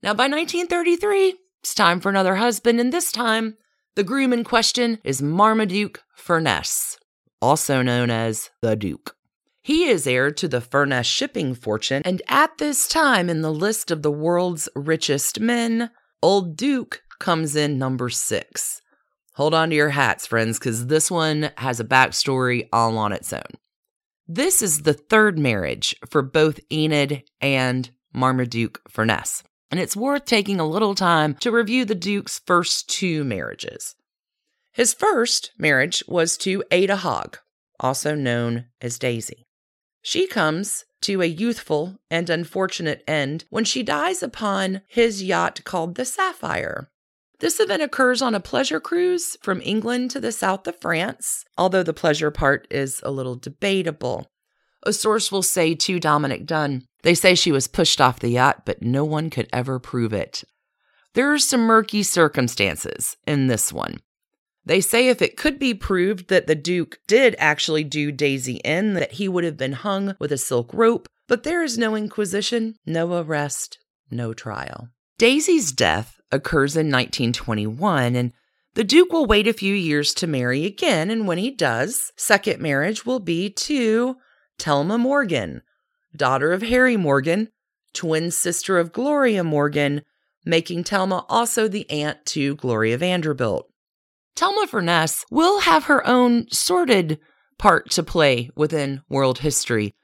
Now, 0.02 0.14
by 0.14 0.28
1933, 0.28 1.36
it's 1.62 1.74
time 1.74 2.00
for 2.00 2.10
another 2.10 2.36
husband, 2.36 2.80
and 2.80 2.92
this 2.92 3.12
time, 3.12 3.58
the 3.96 4.04
groom 4.04 4.34
in 4.34 4.44
question 4.44 5.00
is 5.04 5.22
Marmaduke 5.22 6.04
Furness, 6.16 6.98
also 7.42 7.82
known 7.82 8.10
as 8.10 8.50
the 8.62 8.76
Duke. 8.76 9.15
He 9.66 9.86
is 9.86 10.06
heir 10.06 10.30
to 10.30 10.48
the 10.48 10.62
Furness 10.62 11.08
shipping 11.08 11.56
fortune, 11.56 12.04
and 12.06 12.22
at 12.28 12.60
this 12.60 12.88
time 12.88 13.32
in 13.32 13.42
the 13.42 13.52
list 13.52 13.90
of 13.90 14.04
the 14.04 14.12
world's 14.12 14.70
richest 14.76 15.40
men, 15.40 15.90
Old 16.22 16.56
Duke 16.56 17.02
comes 17.18 17.56
in 17.56 17.80
number 17.80 18.10
six. 18.10 18.84
Hold 19.34 19.56
on 19.56 19.72
to 19.72 19.76
your 19.76 19.90
hats, 19.90 20.28
friends, 20.28 20.60
because 20.60 20.86
this 20.86 21.10
one 21.10 21.50
has 21.58 21.80
a 21.80 21.84
backstory 21.84 22.70
all 22.72 22.96
on 23.00 23.12
its 23.12 23.34
own. 23.34 23.42
This 24.28 24.62
is 24.62 24.84
the 24.84 24.94
third 24.94 25.40
marriage 25.40 25.96
for 26.08 26.22
both 26.22 26.60
Enid 26.72 27.24
and 27.42 27.90
Marmaduke 28.14 28.82
Furness, 28.88 29.42
and 29.72 29.80
it's 29.80 29.96
worth 29.96 30.26
taking 30.26 30.60
a 30.60 30.68
little 30.68 30.94
time 30.94 31.34
to 31.38 31.50
review 31.50 31.86
the 31.86 31.96
Duke's 31.96 32.40
first 32.46 32.88
two 32.88 33.24
marriages. 33.24 33.96
His 34.74 34.94
first 34.94 35.54
marriage 35.58 36.04
was 36.08 36.38
to 36.38 36.64
Ada 36.70 36.98
Hogg, 36.98 37.40
also 37.80 38.14
known 38.14 38.66
as 38.80 39.00
Daisy. 39.00 39.45
She 40.08 40.28
comes 40.28 40.86
to 41.02 41.24
a 41.24 41.26
youthful 41.26 41.96
and 42.12 42.30
unfortunate 42.30 43.04
end 43.08 43.46
when 43.50 43.66
she 43.66 43.82
dies 43.82 44.22
upon 44.22 44.82
his 44.88 45.24
yacht 45.24 45.62
called 45.64 45.96
the 45.96 46.06
Sapphire. 46.06 46.92
This 47.40 47.60
event 47.60 47.82
occurs 47.82 48.22
on 48.22 48.36
a 48.36 48.40
pleasure 48.40 48.80
cruise 48.80 49.36
from 49.42 49.64
England 49.64 50.12
to 50.12 50.20
the 50.20 50.32
south 50.32 50.68
of 50.68 50.80
France, 50.80 51.44
although 51.58 51.82
the 51.82 51.92
pleasure 51.92 52.30
part 52.30 52.68
is 52.70 53.02
a 53.04 53.10
little 53.10 53.34
debatable. 53.34 54.30
A 54.84 54.94
source 54.94 55.32
will 55.32 55.42
say 55.42 55.74
to 55.74 56.00
Dominick 56.00 56.46
Dunne, 56.46 56.84
they 57.02 57.16
say 57.16 57.34
she 57.34 57.52
was 57.52 57.68
pushed 57.68 58.00
off 58.00 58.20
the 58.20 58.30
yacht, 58.30 58.62
but 58.64 58.84
no 58.84 59.04
one 59.04 59.32
could 59.32 59.50
ever 59.52 59.80
prove 59.80 60.14
it. 60.14 60.44
There 61.16 61.34
are 61.34 61.40
some 61.40 61.62
murky 61.62 62.04
circumstances 62.04 63.18
in 63.26 63.48
this 63.48 63.74
one. 63.74 64.02
They 64.66 64.82
say 64.82 65.08
if 65.10 65.22
it 65.22 65.38
could 65.38 65.60
be 65.60 65.74
proved 65.74 66.30
that 66.30 66.48
the 66.48 66.56
Duke 66.56 67.00
did 67.08 67.36
actually 67.38 67.84
do 67.84 68.12
Daisy 68.12 68.56
in, 68.64 68.96
that 68.96 69.14
he 69.14 69.28
would 69.28 69.44
have 69.44 69.58
been 69.58 69.74
hung 69.74 70.16
with 70.20 70.32
a 70.32 70.38
silk 70.38 70.74
rope, 70.74 71.08
but 71.28 71.44
there 71.44 71.64
is 71.64 71.78
no 71.78 71.96
inquisition, 71.96 72.76
no 72.86 73.14
arrest, 73.14 73.78
no 74.10 74.34
trial. 74.34 74.90
Daisy's 75.18 75.72
death 75.72 76.20
occurs 76.32 76.76
in 76.76 76.88
1921, 76.88 78.16
and 78.16 78.34
the 78.74 78.84
Duke 78.84 79.14
will 79.14 79.26
wait 79.26 79.48
a 79.48 79.54
few 79.54 79.74
years 79.74 80.14
to 80.16 80.28
marry 80.28 80.66
again, 80.66 81.10
and 81.12 81.28
when 81.28 81.38
he 81.38 81.52
does, 81.52 82.12
second 82.18 82.60
marriage 82.60 83.06
will 83.06 83.20
be 83.20 83.50
to 83.50 84.18
Thelma 84.58 84.98
Morgan, 84.98 85.62
daughter 86.16 86.52
of 86.52 86.64
Harry 86.64 86.98
Morgan, 86.98 87.50
twin 87.94 88.32
sister 88.32 88.80
of 88.80 88.92
Gloria 88.92 89.44
Morgan, 89.44 90.02
making 90.44 90.84
Thelma 90.84 91.26
also 91.30 91.68
the 91.68 91.90
aunt 91.90 92.26
to 92.26 92.56
Gloria 92.56 92.98
Vanderbilt. 92.98 93.70
Thelma 94.36 94.68
Furness 94.68 95.26
will 95.32 95.62
have 95.62 95.86
her 95.86 96.06
own 96.06 96.48
sordid 96.52 97.20
part 97.58 97.90
to 97.92 98.04
play 98.04 98.50
within 98.56 99.02
world 99.08 99.40
history. 99.40 99.96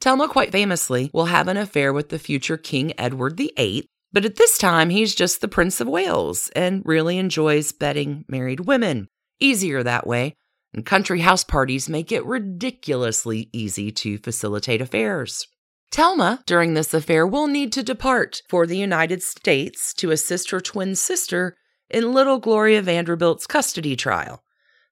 Thelma, 0.00 0.28
quite 0.28 0.52
famously, 0.52 1.10
will 1.12 1.26
have 1.26 1.48
an 1.48 1.56
affair 1.56 1.92
with 1.92 2.08
the 2.08 2.18
future 2.18 2.56
King 2.56 2.92
Edward 2.98 3.36
VIII, 3.36 3.88
but 4.12 4.24
at 4.24 4.36
this 4.36 4.56
time 4.56 4.90
he's 4.90 5.14
just 5.14 5.40
the 5.40 5.48
Prince 5.48 5.80
of 5.80 5.88
Wales 5.88 6.50
and 6.54 6.82
really 6.84 7.18
enjoys 7.18 7.72
bedding 7.72 8.24
married 8.28 8.60
women. 8.60 9.08
Easier 9.40 9.82
that 9.82 10.06
way, 10.06 10.36
and 10.72 10.86
country 10.86 11.20
house 11.20 11.42
parties 11.42 11.88
make 11.88 12.12
it 12.12 12.24
ridiculously 12.24 13.48
easy 13.52 13.90
to 13.90 14.18
facilitate 14.18 14.80
affairs. 14.80 15.48
Thelma, 15.90 16.42
during 16.46 16.74
this 16.74 16.94
affair, 16.94 17.26
will 17.26 17.48
need 17.48 17.72
to 17.72 17.82
depart 17.82 18.42
for 18.48 18.66
the 18.66 18.78
United 18.78 19.22
States 19.22 19.92
to 19.94 20.10
assist 20.10 20.50
her 20.50 20.60
twin 20.60 20.94
sister 20.94 21.56
in 21.92 22.12
little 22.12 22.38
Gloria 22.38 22.82
Vanderbilt's 22.82 23.46
custody 23.46 23.96
trial. 23.96 24.42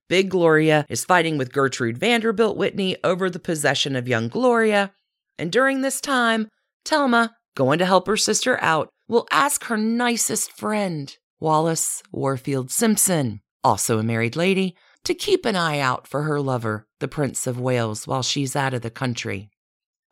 Big 0.09 0.29
Gloria 0.29 0.85
is 0.89 1.05
fighting 1.05 1.39
with 1.39 1.53
Gertrude 1.53 1.99
Vanderbilt 1.99 2.57
Whitney 2.57 2.97
over 3.05 3.31
the 3.31 3.39
possession 3.39 3.95
of 3.97 4.09
young 4.09 4.29
Gloria, 4.29 4.93
and 5.39 5.53
during 5.53 5.81
this 5.81 6.01
time, 6.01 6.49
Thelma, 6.85 7.37
going 7.55 7.79
to 7.79 7.87
help 7.87 8.07
her 8.07 8.17
sister 8.17 8.61
out, 8.61 8.91
will 9.09 9.27
ask 9.31 9.65
her 9.65 9.77
nicest 9.77 10.53
friend, 10.53 11.17
Wallis 11.39 12.03
Warfield 12.13 12.71
Simpson, 12.71 13.41
also 13.65 13.99
a 13.99 14.03
married 14.03 14.37
lady, 14.37 14.77
to 15.05 15.15
keep 15.15 15.47
an 15.47 15.57
eye 15.57 15.79
out 15.79 16.07
for 16.07 16.23
her 16.23 16.41
lover, 16.41 16.87
the 16.99 17.09
Prince 17.09 17.47
of 17.47 17.59
Wales, 17.59 18.07
while 18.07 18.23
she's 18.23 18.55
out 18.55 18.75
of 18.75 18.83
the 18.83 18.91
country. 18.91 19.51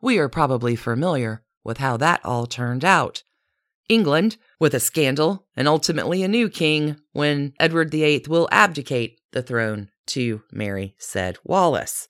We 0.00 0.18
are 0.18 0.28
probably 0.28 0.76
familiar 0.76 1.42
with 1.64 1.78
how 1.78 1.96
that 1.98 2.24
all 2.24 2.46
turned 2.46 2.84
out. 2.84 3.22
England, 3.88 4.36
with 4.60 4.74
a 4.74 4.80
scandal 4.80 5.46
and 5.56 5.66
ultimately 5.66 6.22
a 6.22 6.28
new 6.28 6.48
king, 6.48 6.96
when 7.12 7.54
Edward 7.58 7.90
VIII 7.90 8.24
will 8.28 8.48
abdicate 8.52 9.20
the 9.32 9.42
throne 9.42 9.90
to 10.08 10.42
Mary 10.52 10.94
said 10.98 11.38
Wallis. 11.44 12.08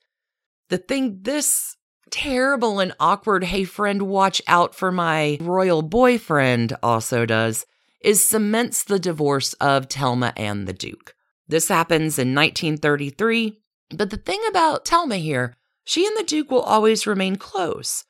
The 0.68 0.78
thing 0.78 1.20
this 1.22 1.76
terrible 2.10 2.80
and 2.80 2.92
awkward, 2.98 3.44
hey 3.44 3.64
friend, 3.64 4.02
watch 4.02 4.40
out 4.46 4.74
for 4.74 4.90
my 4.90 5.38
royal 5.40 5.82
boyfriend 5.82 6.74
also 6.82 7.26
does 7.26 7.66
is 8.00 8.24
cements 8.24 8.84
the 8.84 8.98
divorce 8.98 9.54
of 9.54 9.86
Thelma 9.86 10.32
and 10.36 10.66
the 10.66 10.72
Duke. 10.72 11.14
This 11.48 11.68
happens 11.68 12.18
in 12.18 12.34
1933, 12.34 13.60
but 13.90 14.10
the 14.10 14.16
thing 14.16 14.40
about 14.48 14.86
Thelma 14.86 15.16
here, 15.16 15.56
she 15.84 16.06
and 16.06 16.16
the 16.16 16.22
Duke 16.22 16.50
will 16.50 16.60
always 16.60 17.06
remain 17.06 17.36
close. 17.36 18.04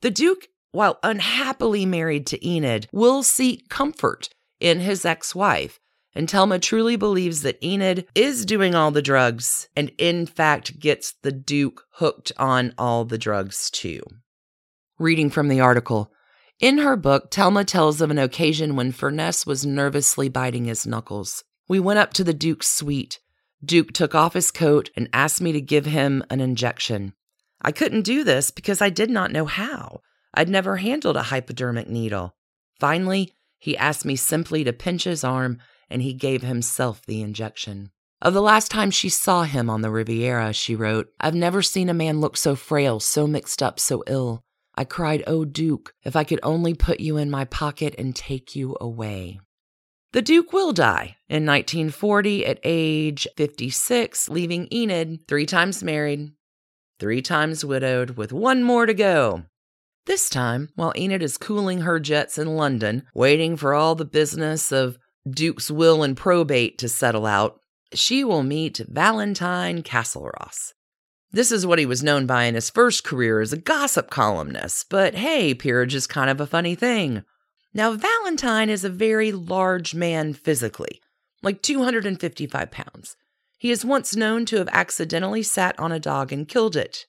The 0.00 0.10
Duke 0.10 0.48
while 0.72 0.98
unhappily 1.02 1.86
married 1.86 2.26
to 2.28 2.46
Enid, 2.46 2.88
will 2.92 3.22
seek 3.22 3.68
comfort 3.68 4.28
in 4.60 4.80
his 4.80 5.04
ex 5.04 5.34
wife. 5.34 5.80
And 6.14 6.28
Thelma 6.28 6.58
truly 6.58 6.96
believes 6.96 7.42
that 7.42 7.62
Enid 7.64 8.08
is 8.14 8.44
doing 8.44 8.74
all 8.74 8.90
the 8.90 9.02
drugs 9.02 9.68
and, 9.76 9.92
in 9.96 10.26
fact, 10.26 10.80
gets 10.80 11.14
the 11.22 11.30
Duke 11.30 11.84
hooked 11.94 12.32
on 12.36 12.74
all 12.76 13.04
the 13.04 13.18
drugs 13.18 13.70
too. 13.70 14.02
Reading 14.98 15.30
from 15.30 15.48
the 15.48 15.60
article 15.60 16.12
In 16.58 16.78
her 16.78 16.96
book, 16.96 17.30
Thelma 17.30 17.64
tells 17.64 18.00
of 18.00 18.10
an 18.10 18.18
occasion 18.18 18.74
when 18.74 18.92
Furness 18.92 19.46
was 19.46 19.64
nervously 19.64 20.28
biting 20.28 20.64
his 20.64 20.86
knuckles. 20.86 21.44
We 21.68 21.78
went 21.78 22.00
up 22.00 22.12
to 22.14 22.24
the 22.24 22.34
Duke's 22.34 22.68
suite. 22.68 23.20
Duke 23.64 23.92
took 23.92 24.14
off 24.14 24.34
his 24.34 24.50
coat 24.50 24.90
and 24.96 25.08
asked 25.12 25.40
me 25.40 25.52
to 25.52 25.60
give 25.60 25.86
him 25.86 26.24
an 26.28 26.40
injection. 26.40 27.12
I 27.62 27.72
couldn't 27.72 28.02
do 28.02 28.24
this 28.24 28.50
because 28.50 28.82
I 28.82 28.90
did 28.90 29.10
not 29.10 29.30
know 29.30 29.44
how. 29.44 30.00
I'd 30.34 30.48
never 30.48 30.76
handled 30.76 31.16
a 31.16 31.24
hypodermic 31.24 31.88
needle. 31.88 32.34
Finally, 32.78 33.32
he 33.58 33.76
asked 33.76 34.04
me 34.04 34.16
simply 34.16 34.64
to 34.64 34.72
pinch 34.72 35.04
his 35.04 35.24
arm 35.24 35.58
and 35.90 36.02
he 36.02 36.14
gave 36.14 36.42
himself 36.42 37.04
the 37.04 37.20
injection. 37.20 37.90
Of 38.22 38.34
the 38.34 38.42
last 38.42 38.70
time 38.70 38.90
she 38.90 39.08
saw 39.08 39.44
him 39.44 39.70
on 39.70 39.80
the 39.80 39.90
Riviera, 39.90 40.52
she 40.52 40.76
wrote, 40.76 41.08
I've 41.18 41.34
never 41.34 41.62
seen 41.62 41.88
a 41.88 41.94
man 41.94 42.20
look 42.20 42.36
so 42.36 42.54
frail, 42.54 43.00
so 43.00 43.26
mixed 43.26 43.62
up, 43.62 43.80
so 43.80 44.04
ill. 44.06 44.42
I 44.74 44.84
cried, 44.84 45.24
Oh, 45.26 45.44
Duke, 45.44 45.94
if 46.04 46.14
I 46.14 46.24
could 46.24 46.40
only 46.42 46.74
put 46.74 47.00
you 47.00 47.16
in 47.16 47.30
my 47.30 47.44
pocket 47.44 47.94
and 47.98 48.14
take 48.14 48.54
you 48.54 48.76
away. 48.80 49.40
The 50.12 50.22
Duke 50.22 50.52
will 50.52 50.72
die 50.72 51.16
in 51.28 51.46
1940 51.46 52.44
at 52.44 52.60
age 52.64 53.28
56, 53.36 54.28
leaving 54.28 54.68
Enid 54.72 55.26
three 55.28 55.46
times 55.46 55.82
married, 55.82 56.32
three 56.98 57.22
times 57.22 57.64
widowed, 57.64 58.16
with 58.16 58.32
one 58.32 58.62
more 58.62 58.86
to 58.86 58.94
go. 58.94 59.44
This 60.06 60.30
time, 60.30 60.70
while 60.74 60.92
Enid 60.96 61.22
is 61.22 61.36
cooling 61.36 61.82
her 61.82 62.00
jets 62.00 62.38
in 62.38 62.56
London, 62.56 63.04
waiting 63.14 63.56
for 63.56 63.74
all 63.74 63.94
the 63.94 64.04
business 64.04 64.72
of 64.72 64.98
Duke's 65.28 65.70
will 65.70 66.02
and 66.02 66.16
probate 66.16 66.78
to 66.78 66.88
settle 66.88 67.26
out, 67.26 67.60
she 67.92 68.24
will 68.24 68.42
meet 68.42 68.80
Valentine 68.88 69.82
Castlerosse. 69.82 70.72
This 71.32 71.52
is 71.52 71.66
what 71.66 71.78
he 71.78 71.86
was 71.86 72.02
known 72.02 72.26
by 72.26 72.44
in 72.44 72.54
his 72.54 72.70
first 72.70 73.04
career 73.04 73.40
as 73.40 73.52
a 73.52 73.58
gossip 73.58 74.10
columnist, 74.10 74.88
but 74.88 75.14
hey, 75.14 75.54
peerage 75.54 75.94
is 75.94 76.06
kind 76.06 76.30
of 76.30 76.40
a 76.40 76.46
funny 76.46 76.74
thing. 76.74 77.22
Now, 77.72 77.92
Valentine 77.92 78.68
is 78.68 78.84
a 78.84 78.90
very 78.90 79.30
large 79.30 79.94
man 79.94 80.32
physically, 80.32 81.00
like 81.42 81.62
255 81.62 82.70
pounds. 82.70 83.16
He 83.58 83.70
is 83.70 83.84
once 83.84 84.16
known 84.16 84.44
to 84.46 84.56
have 84.56 84.68
accidentally 84.72 85.42
sat 85.42 85.78
on 85.78 85.92
a 85.92 86.00
dog 86.00 86.32
and 86.32 86.48
killed 86.48 86.74
it. 86.74 87.06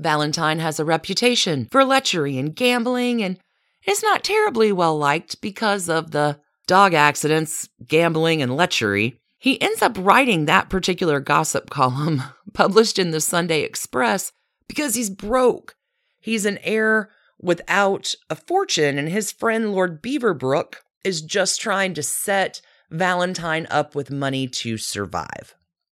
Valentine 0.00 0.58
has 0.58 0.80
a 0.80 0.84
reputation 0.84 1.68
for 1.70 1.82
lechery 1.82 2.38
and 2.38 2.56
gambling 2.56 3.22
and 3.22 3.38
is 3.86 4.02
not 4.02 4.24
terribly 4.24 4.72
well 4.72 4.96
liked 4.96 5.40
because 5.40 5.88
of 5.88 6.10
the 6.10 6.38
dog 6.66 6.94
accidents, 6.94 7.68
gambling, 7.86 8.42
and 8.42 8.52
lechery. 8.52 9.18
He 9.38 9.60
ends 9.60 9.82
up 9.82 9.96
writing 9.98 10.44
that 10.44 10.68
particular 10.68 11.20
gossip 11.20 11.70
column 11.70 12.22
published 12.52 12.98
in 12.98 13.10
the 13.10 13.20
Sunday 13.20 13.62
Express 13.62 14.32
because 14.68 14.94
he's 14.94 15.10
broke. 15.10 15.76
He's 16.20 16.44
an 16.44 16.58
heir 16.62 17.10
without 17.40 18.14
a 18.28 18.36
fortune, 18.36 18.98
and 18.98 19.08
his 19.08 19.32
friend 19.32 19.72
Lord 19.72 20.02
Beaverbrook 20.02 20.74
is 21.04 21.22
just 21.22 21.60
trying 21.60 21.94
to 21.94 22.02
set 22.02 22.60
Valentine 22.90 23.66
up 23.70 23.94
with 23.94 24.10
money 24.10 24.46
to 24.46 24.76
survive. 24.76 25.54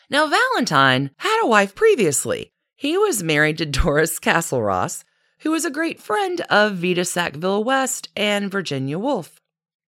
Now, 0.09 0.27
Valentine 0.27 1.11
had 1.19 1.41
a 1.43 1.49
wife 1.49 1.75
previously. 1.75 2.54
He 2.85 2.99
was 2.99 3.23
married 3.23 3.57
to 3.59 3.65
Doris 3.65 4.19
Castlerosse, 4.19 5.05
who 5.39 5.51
was 5.53 5.65
a 5.65 5.71
great 5.71 6.03
friend 6.03 6.43
of 6.51 6.75
Vita 6.75 7.07
Sackville 7.07 7.65
West 7.65 8.11
and 8.15 8.51
Virginia 8.51 8.99
Woolf. 8.99 9.41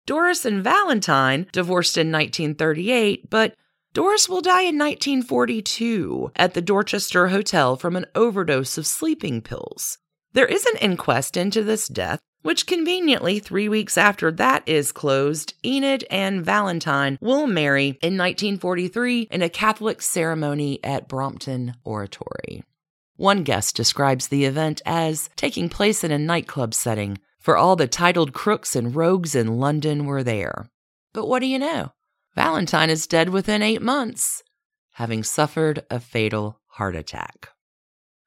Doris 0.06 0.46
and 0.46 0.64
Valentine 0.64 1.48
divorced 1.52 1.98
in 1.98 2.10
1938, 2.10 3.28
but 3.28 3.54
Doris 3.92 4.26
will 4.26 4.40
die 4.40 4.62
in 4.62 4.78
1942 4.78 6.32
at 6.34 6.54
the 6.54 6.62
Dorchester 6.62 7.28
Hotel 7.28 7.76
from 7.76 7.94
an 7.94 8.06
overdose 8.14 8.78
of 8.78 8.86
sleeping 8.86 9.42
pills. 9.42 9.98
There 10.32 10.46
is 10.46 10.64
an 10.64 10.78
inquest 10.80 11.36
into 11.36 11.62
this 11.62 11.88
death, 11.88 12.20
which 12.40 12.66
conveniently, 12.66 13.38
three 13.38 13.68
weeks 13.68 13.98
after 13.98 14.32
that 14.32 14.66
is 14.66 14.92
closed, 14.92 15.52
Enid 15.62 16.06
and 16.10 16.42
Valentine 16.42 17.18
will 17.20 17.46
marry 17.46 17.98
in 18.00 18.16
1943 18.16 19.28
in 19.30 19.42
a 19.42 19.50
Catholic 19.50 20.00
ceremony 20.00 20.80
at 20.82 21.06
Brompton 21.06 21.74
Oratory. 21.84 22.62
One 23.18 23.42
guest 23.42 23.74
describes 23.74 24.28
the 24.28 24.44
event 24.44 24.80
as 24.86 25.28
taking 25.34 25.68
place 25.68 26.04
in 26.04 26.12
a 26.12 26.18
nightclub 26.20 26.72
setting 26.72 27.18
for 27.40 27.56
all 27.56 27.74
the 27.74 27.88
titled 27.88 28.32
crooks 28.32 28.76
and 28.76 28.94
rogues 28.94 29.34
in 29.34 29.58
London 29.58 30.06
were 30.06 30.22
there. 30.22 30.70
But 31.12 31.26
what 31.26 31.40
do 31.40 31.46
you 31.46 31.58
know? 31.58 31.90
Valentine 32.36 32.90
is 32.90 33.08
dead 33.08 33.30
within 33.30 33.60
eight 33.60 33.82
months, 33.82 34.44
having 34.92 35.24
suffered 35.24 35.84
a 35.90 35.98
fatal 35.98 36.60
heart 36.68 36.94
attack. 36.94 37.48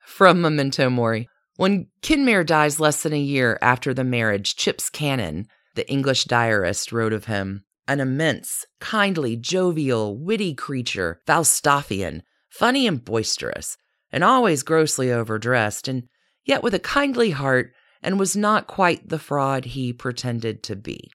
From 0.01 0.41
Memento 0.41 0.89
Mori. 0.89 1.29
When 1.55 1.87
Kenmare 2.01 2.45
dies 2.45 2.81
less 2.81 3.03
than 3.03 3.13
a 3.13 3.17
year 3.17 3.57
after 3.61 3.93
the 3.93 4.03
marriage, 4.03 4.57
Chips 4.57 4.89
Channon, 4.89 5.45
the 5.75 5.89
English 5.89 6.25
diarist, 6.25 6.91
wrote 6.91 7.13
of 7.13 7.25
him 7.25 7.63
an 7.87 8.01
immense, 8.01 8.65
kindly, 8.81 9.37
jovial, 9.37 10.17
witty 10.17 10.53
creature, 10.53 11.21
Falstaffian, 11.25 12.23
funny 12.49 12.85
and 12.87 13.05
boisterous, 13.05 13.77
and 14.11 14.23
always 14.23 14.63
grossly 14.63 15.11
overdressed, 15.11 15.87
and 15.87 16.07
yet 16.45 16.63
with 16.63 16.73
a 16.73 16.79
kindly 16.79 17.31
heart 17.31 17.73
and 18.01 18.19
was 18.19 18.35
not 18.35 18.67
quite 18.67 19.09
the 19.09 19.19
fraud 19.19 19.65
he 19.65 19.93
pretended 19.93 20.63
to 20.63 20.75
be. 20.75 21.11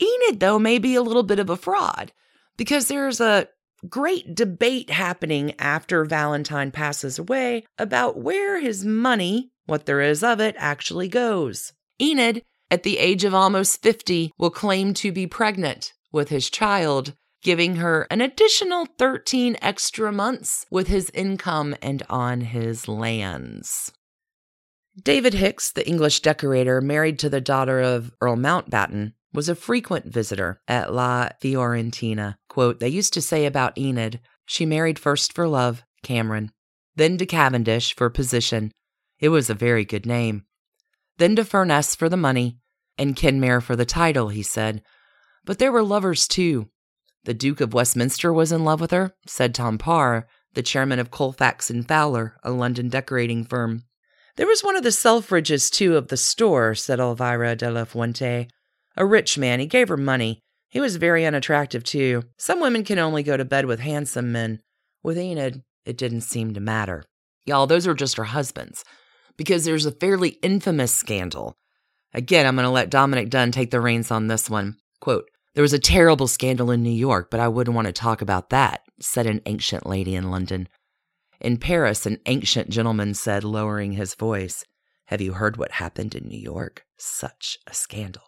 Enid, 0.00 0.40
though, 0.40 0.58
may 0.58 0.78
be 0.78 0.94
a 0.94 1.02
little 1.02 1.22
bit 1.22 1.38
of 1.38 1.50
a 1.50 1.56
fraud 1.56 2.12
because 2.56 2.88
there's 2.88 3.20
a 3.20 3.48
great 3.88 4.34
debate 4.34 4.90
happening 4.90 5.54
after 5.58 6.04
Valentine 6.04 6.70
passes 6.70 7.18
away 7.18 7.64
about 7.78 8.18
where 8.18 8.60
his 8.60 8.84
money, 8.84 9.50
what 9.66 9.86
there 9.86 10.00
is 10.00 10.22
of 10.22 10.40
it, 10.40 10.54
actually 10.58 11.08
goes. 11.08 11.72
Enid, 12.00 12.42
at 12.70 12.82
the 12.82 12.98
age 12.98 13.24
of 13.24 13.34
almost 13.34 13.82
50, 13.82 14.32
will 14.38 14.50
claim 14.50 14.94
to 14.94 15.12
be 15.12 15.26
pregnant 15.26 15.92
with 16.12 16.28
his 16.28 16.50
child, 16.50 17.14
giving 17.42 17.76
her 17.76 18.06
an 18.10 18.20
additional 18.20 18.86
13 18.98 19.56
extra 19.62 20.12
months 20.12 20.66
with 20.70 20.88
his 20.88 21.10
income 21.14 21.74
and 21.80 22.02
on 22.10 22.40
his 22.42 22.88
lands. 22.88 23.92
David 25.02 25.34
Hicks, 25.34 25.72
the 25.72 25.86
English 25.88 26.20
decorator 26.20 26.80
married 26.80 27.18
to 27.20 27.30
the 27.30 27.40
daughter 27.40 27.80
of 27.80 28.12
Earl 28.20 28.36
Mountbatten, 28.36 29.12
was 29.32 29.48
a 29.48 29.54
frequent 29.54 30.06
visitor 30.06 30.60
at 30.66 30.92
La 30.92 31.28
Fiorentina. 31.42 32.36
Quote, 32.48 32.80
they 32.80 32.88
used 32.88 33.14
to 33.14 33.22
say 33.22 33.46
about 33.46 33.78
Enid, 33.78 34.20
she 34.44 34.66
married 34.66 34.98
first 34.98 35.32
for 35.32 35.46
love, 35.46 35.84
Cameron, 36.02 36.50
then 36.96 37.16
to 37.18 37.26
Cavendish 37.26 37.94
for 37.94 38.10
position. 38.10 38.72
It 39.20 39.28
was 39.28 39.48
a 39.48 39.54
very 39.54 39.84
good 39.84 40.06
name. 40.06 40.44
Then 41.18 41.36
to 41.36 41.44
Furness 41.44 41.94
for 41.94 42.08
the 42.08 42.16
money, 42.16 42.58
and 42.98 43.14
Kenmare 43.14 43.62
for 43.62 43.76
the 43.76 43.84
title, 43.84 44.28
he 44.28 44.42
said. 44.42 44.82
But 45.44 45.58
there 45.58 45.72
were 45.72 45.82
lovers 45.82 46.26
too. 46.26 46.68
The 47.24 47.34
Duke 47.34 47.60
of 47.60 47.74
Westminster 47.74 48.32
was 48.32 48.52
in 48.52 48.64
love 48.64 48.80
with 48.80 48.92
her, 48.92 49.14
said 49.26 49.54
Tom 49.54 49.76
Parr, 49.76 50.26
the 50.54 50.62
chairman 50.62 50.98
of 50.98 51.10
Colefax 51.10 51.70
and 51.70 51.86
Fowler, 51.86 52.36
a 52.42 52.50
London 52.50 52.88
decorating 52.88 53.44
firm. 53.44 53.84
There 54.36 54.46
was 54.46 54.62
one 54.62 54.76
of 54.76 54.82
the 54.82 54.88
Selfridges, 54.90 55.70
too, 55.70 55.96
of 55.96 56.08
the 56.08 56.16
store, 56.16 56.74
said 56.74 56.98
Elvira 56.98 57.56
de 57.56 57.70
la 57.70 57.84
Fuente. 57.84 58.48
A 58.96 59.06
rich 59.06 59.36
man. 59.36 59.60
He 59.60 59.66
gave 59.66 59.88
her 59.88 59.96
money. 59.96 60.40
He 60.70 60.80
was 60.80 60.96
very 60.96 61.26
unattractive, 61.26 61.84
too. 61.84 62.24
Some 62.38 62.60
women 62.60 62.84
can 62.84 62.98
only 62.98 63.22
go 63.22 63.36
to 63.36 63.44
bed 63.44 63.66
with 63.66 63.80
handsome 63.80 64.32
men. 64.32 64.60
With 65.02 65.18
Enid, 65.18 65.62
it 65.84 65.98
didn't 65.98 66.22
seem 66.22 66.54
to 66.54 66.60
matter. 66.60 67.04
Y'all, 67.44 67.66
those 67.66 67.86
are 67.86 67.94
just 67.94 68.16
her 68.16 68.24
husbands. 68.24 68.84
Because 69.36 69.64
there's 69.64 69.86
a 69.86 69.92
fairly 69.92 70.30
infamous 70.42 70.92
scandal. 70.92 71.56
Again, 72.14 72.46
I'm 72.46 72.56
going 72.56 72.64
to 72.64 72.70
let 72.70 72.90
Dominick 72.90 73.30
Dunne 73.30 73.52
take 73.52 73.70
the 73.70 73.80
reins 73.80 74.10
on 74.10 74.26
this 74.26 74.48
one. 74.48 74.76
Quote, 75.00 75.28
there 75.54 75.62
was 75.62 75.72
a 75.72 75.78
terrible 75.78 76.28
scandal 76.28 76.70
in 76.70 76.82
New 76.82 76.90
York, 76.90 77.30
but 77.30 77.40
I 77.40 77.48
wouldn't 77.48 77.74
want 77.74 77.86
to 77.86 77.92
talk 77.92 78.22
about 78.22 78.50
that, 78.50 78.82
said 79.00 79.26
an 79.26 79.40
ancient 79.46 79.86
lady 79.86 80.14
in 80.14 80.30
London. 80.30 80.68
In 81.40 81.56
Paris, 81.56 82.06
an 82.06 82.18
ancient 82.26 82.68
gentleman 82.68 83.14
said, 83.14 83.42
lowering 83.42 83.92
his 83.92 84.14
voice, 84.14 84.64
Have 85.06 85.20
you 85.20 85.32
heard 85.32 85.56
what 85.56 85.72
happened 85.72 86.14
in 86.14 86.28
New 86.28 86.38
York? 86.38 86.84
Such 86.96 87.58
a 87.66 87.74
scandal. 87.74 88.22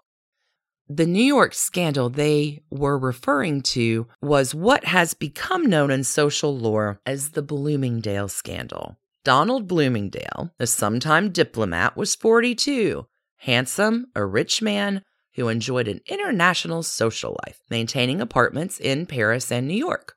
The 0.88 1.06
New 1.06 1.22
York 1.22 1.54
scandal 1.54 2.10
they 2.10 2.64
were 2.70 2.98
referring 2.98 3.62
to 3.62 4.08
was 4.20 4.54
what 4.54 4.84
has 4.84 5.14
become 5.14 5.66
known 5.66 5.90
in 5.90 6.04
social 6.04 6.56
lore 6.56 7.00
as 7.06 7.30
the 7.30 7.42
Bloomingdale 7.42 8.28
scandal. 8.28 8.98
Donald 9.24 9.68
Bloomingdale, 9.68 10.50
a 10.58 10.66
sometime 10.66 11.30
diplomat, 11.30 11.96
was 11.96 12.16
42, 12.16 13.06
handsome, 13.36 14.06
a 14.16 14.26
rich 14.26 14.60
man 14.60 15.02
who 15.34 15.48
enjoyed 15.48 15.88
an 15.88 16.00
international 16.06 16.82
social 16.82 17.36
life, 17.46 17.60
maintaining 17.70 18.20
apartments 18.20 18.78
in 18.78 19.06
Paris 19.06 19.50
and 19.50 19.66
New 19.66 19.74
York. 19.74 20.14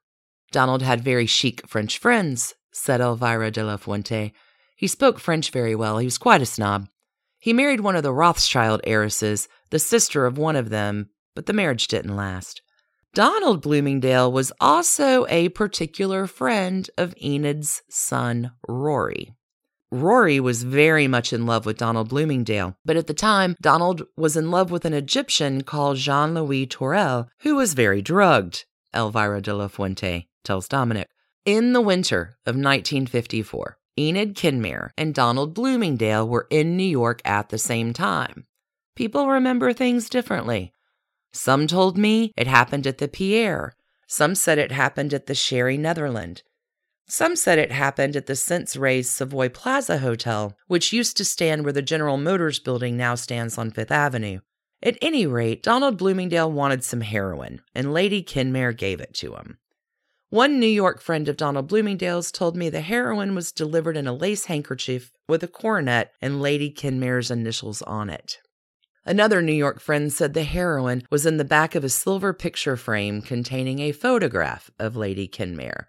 Donald 0.51 0.82
had 0.82 1.01
very 1.01 1.25
chic 1.25 1.67
French 1.67 1.97
friends, 1.97 2.54
said 2.71 3.01
Elvira 3.01 3.51
de 3.51 3.63
la 3.63 3.78
Fuente. 3.78 4.34
He 4.75 4.88
spoke 4.88 5.19
French 5.19 5.51
very 5.51 5.75
well. 5.75 5.97
He 5.97 6.06
was 6.06 6.17
quite 6.17 6.41
a 6.41 6.45
snob. 6.45 6.88
He 7.39 7.54
married 7.54 7.82
one 7.82 7.95
of 7.95 8.04
the 8.04 8.13
Rothschild 8.13 8.82
heiresses, 8.86 9.47
the 9.69 9.80
sister 9.80 10.25
of 10.25 10.38
one 10.38 10.56
of 10.56 10.69
them, 10.69 11.10
but 11.36 11.45
the 11.45 11.54
marriage 11.54 11.88
didn't 11.88 12.15
last. 12.15 12.62
Donald 13.13 13.62
Bloomingdale 13.62 14.32
was 14.32 14.51
also 14.60 15.25
a 15.28 15.49
particular 15.49 16.25
friend 16.28 16.89
of 16.97 17.13
Enid's 17.21 17.82
son, 17.89 18.51
Rory. 18.67 19.35
Rory 20.02 20.40
was 20.40 20.64
very 20.64 21.08
much 21.08 21.32
in 21.32 21.46
love 21.46 21.66
with 21.66 21.78
Donald 21.78 22.10
Bloomingdale, 22.10 22.76
but 22.84 22.98
at 22.98 23.08
the 23.08 23.14
time, 23.14 23.56
Donald 23.62 24.04
was 24.18 24.36
in 24.36 24.52
love 24.52 24.70
with 24.70 24.86
an 24.86 24.94
Egyptian 24.94 25.62
called 25.62 25.98
Jean 25.98 26.34
Louis 26.34 26.68
Tourelle, 26.68 27.30
who 27.40 27.56
was 27.56 27.74
very 27.74 28.02
drugged, 28.02 28.66
Elvira 28.94 29.42
de 29.42 29.54
la 29.54 29.68
Fuente 29.68 30.28
tells 30.44 30.68
Dominick. 30.68 31.08
In 31.46 31.74
the 31.74 31.82
winter 31.82 32.38
of 32.46 32.56
1954, 32.56 33.78
Enid 33.98 34.36
Kenmare 34.36 34.92
and 34.98 35.14
Donald 35.14 35.54
Bloomingdale 35.54 36.28
were 36.28 36.48
in 36.50 36.76
New 36.76 36.84
York 36.84 37.22
at 37.24 37.50
the 37.50 37.58
same 37.58 37.94
time. 37.94 38.46
People 38.96 39.28
remember 39.28 39.72
things 39.72 40.10
differently. 40.10 40.74
Some 41.34 41.68
told 41.68 41.98
me 41.98 42.32
it 42.36 42.48
happened 42.48 42.88
at 42.88 42.98
the 42.98 43.08
Pierre. 43.08 43.76
Some 44.08 44.36
said 44.36 44.58
it 44.58 44.72
happened 44.72 45.14
at 45.14 45.28
the 45.28 45.36
Sherry 45.36 45.78
Netherland. 45.78 46.44
Some 47.08 47.36
said 47.36 47.60
it 47.60 47.72
happened 47.72 48.15
at 48.15 48.26
the 48.26 48.36
since 48.36 48.76
razed 48.76 49.12
Savoy 49.12 49.50
Plaza 49.50 50.00
Hotel, 50.00 50.58
which 50.68 50.91
used 50.91 51.18
to 51.18 51.26
stand 51.26 51.63
where 51.63 51.74
the 51.74 51.82
General 51.82 52.18
Motors 52.18 52.60
building 52.60 52.98
now 52.98 53.15
stands 53.15 53.58
on 53.58 53.70
Fifth 53.70 53.91
Avenue. 53.91 54.39
At 54.82 54.98
any 55.02 55.28
rate, 55.28 55.62
Donald 55.62 55.98
Bloomingdale 55.98 56.52
wanted 56.52 56.84
some 56.84 57.02
heroin, 57.02 57.62
and 57.74 57.94
Lady 57.94 58.24
Kenmare 58.24 58.76
gave 58.76 59.00
it 59.00 59.13
to 59.15 59.36
him. 59.36 59.60
One 60.30 60.60
New 60.60 60.68
York 60.68 61.00
friend 61.00 61.30
of 61.30 61.38
Donald 61.38 61.68
Bloomingdale's 61.68 62.32
told 62.32 62.58
me 62.58 62.70
the 62.70 62.82
heroin 62.82 63.36
was 63.36 63.52
delivered 63.52 63.96
in 63.96 64.08
a 64.08 64.13
lace 64.13 64.46
handkerchief 64.46 65.12
with 65.30 65.44
a 65.44 65.48
coronet 65.48 66.12
and 66.22 66.41
Lady 66.41 66.72
Kenmare's 66.72 67.32
initials 67.32 67.82
on 67.84 68.10
it. 68.10 68.39
Another 69.06 69.41
New 69.41 69.54
York 69.54 69.80
friend 69.80 70.12
said 70.12 70.34
the 70.34 70.44
heroin 70.44 71.04
was 71.12 71.28
in 71.28 71.38
the 71.38 71.46
back 71.46 71.76
of 71.76 71.84
a 71.84 71.89
silver 71.89 72.34
picture 72.34 72.76
frame 72.76 73.22
containing 73.22 73.80
a 73.80 73.91
photograph 73.91 74.72
of 74.80 74.96
Lady 74.96 75.28
Kenmare. 75.28 75.86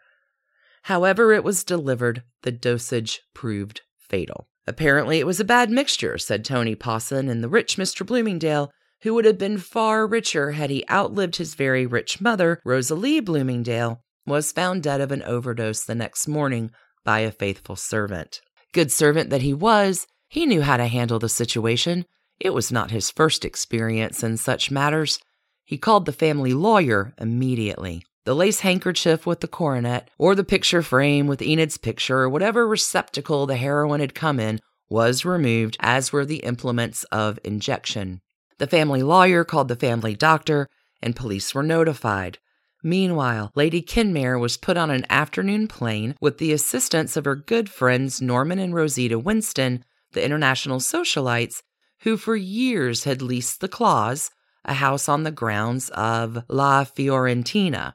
However, 0.86 1.32
it 1.32 1.42
was 1.42 1.64
delivered, 1.64 2.22
the 2.42 2.52
dosage 2.52 3.22
proved 3.34 3.80
fatal. 3.98 4.46
Apparently, 4.68 5.18
it 5.18 5.26
was 5.26 5.40
a 5.40 5.44
bad 5.44 5.68
mixture, 5.68 6.16
said 6.16 6.44
Tony 6.44 6.76
Pawson, 6.76 7.28
and 7.28 7.42
the 7.42 7.48
rich 7.48 7.76
Mr. 7.76 8.06
Bloomingdale, 8.06 8.70
who 9.02 9.12
would 9.12 9.24
have 9.24 9.36
been 9.36 9.58
far 9.58 10.06
richer 10.06 10.52
had 10.52 10.70
he 10.70 10.84
outlived 10.88 11.36
his 11.36 11.56
very 11.56 11.86
rich 11.86 12.20
mother, 12.20 12.60
Rosalie 12.64 13.18
Bloomingdale, 13.18 14.00
was 14.26 14.52
found 14.52 14.84
dead 14.84 15.00
of 15.00 15.10
an 15.10 15.24
overdose 15.24 15.82
the 15.82 15.96
next 15.96 16.28
morning 16.28 16.70
by 17.02 17.18
a 17.18 17.32
faithful 17.32 17.74
servant. 17.74 18.40
Good 18.72 18.92
servant 18.92 19.28
that 19.30 19.42
he 19.42 19.52
was, 19.52 20.06
he 20.28 20.46
knew 20.46 20.62
how 20.62 20.76
to 20.76 20.86
handle 20.86 21.18
the 21.18 21.28
situation. 21.28 22.04
It 22.38 22.54
was 22.54 22.70
not 22.70 22.92
his 22.92 23.10
first 23.10 23.44
experience 23.44 24.22
in 24.22 24.36
such 24.36 24.70
matters. 24.70 25.18
He 25.64 25.78
called 25.78 26.06
the 26.06 26.12
family 26.12 26.54
lawyer 26.54 27.12
immediately 27.18 28.04
the 28.26 28.34
lace 28.34 28.60
handkerchief 28.60 29.24
with 29.24 29.40
the 29.40 29.48
coronet, 29.48 30.10
or 30.18 30.34
the 30.34 30.44
picture 30.44 30.82
frame 30.82 31.28
with 31.28 31.40
Enid's 31.40 31.78
picture, 31.78 32.18
or 32.18 32.28
whatever 32.28 32.66
receptacle 32.66 33.46
the 33.46 33.56
heroin 33.56 34.00
had 34.00 34.16
come 34.16 34.40
in, 34.40 34.58
was 34.90 35.24
removed, 35.24 35.76
as 35.78 36.12
were 36.12 36.26
the 36.26 36.38
implements 36.38 37.04
of 37.04 37.38
injection. 37.44 38.20
The 38.58 38.66
family 38.66 39.02
lawyer 39.02 39.44
called 39.44 39.68
the 39.68 39.76
family 39.76 40.16
doctor, 40.16 40.66
and 41.00 41.14
police 41.14 41.54
were 41.54 41.62
notified. 41.62 42.38
Meanwhile, 42.82 43.52
Lady 43.54 43.80
Kenmare 43.80 44.40
was 44.40 44.56
put 44.56 44.76
on 44.76 44.90
an 44.90 45.06
afternoon 45.08 45.68
plane 45.68 46.16
with 46.20 46.38
the 46.38 46.52
assistance 46.52 47.16
of 47.16 47.26
her 47.26 47.36
good 47.36 47.70
friends 47.70 48.20
Norman 48.20 48.58
and 48.58 48.74
Rosita 48.74 49.20
Winston, 49.20 49.84
the 50.12 50.24
international 50.24 50.80
socialites, 50.80 51.62
who 52.00 52.16
for 52.16 52.34
years 52.34 53.04
had 53.04 53.22
leased 53.22 53.60
the 53.60 53.68
Claws, 53.68 54.30
a 54.64 54.74
house 54.74 55.08
on 55.08 55.22
the 55.22 55.30
grounds 55.30 55.90
of 55.90 56.42
La 56.48 56.84
Fiorentina, 56.84 57.92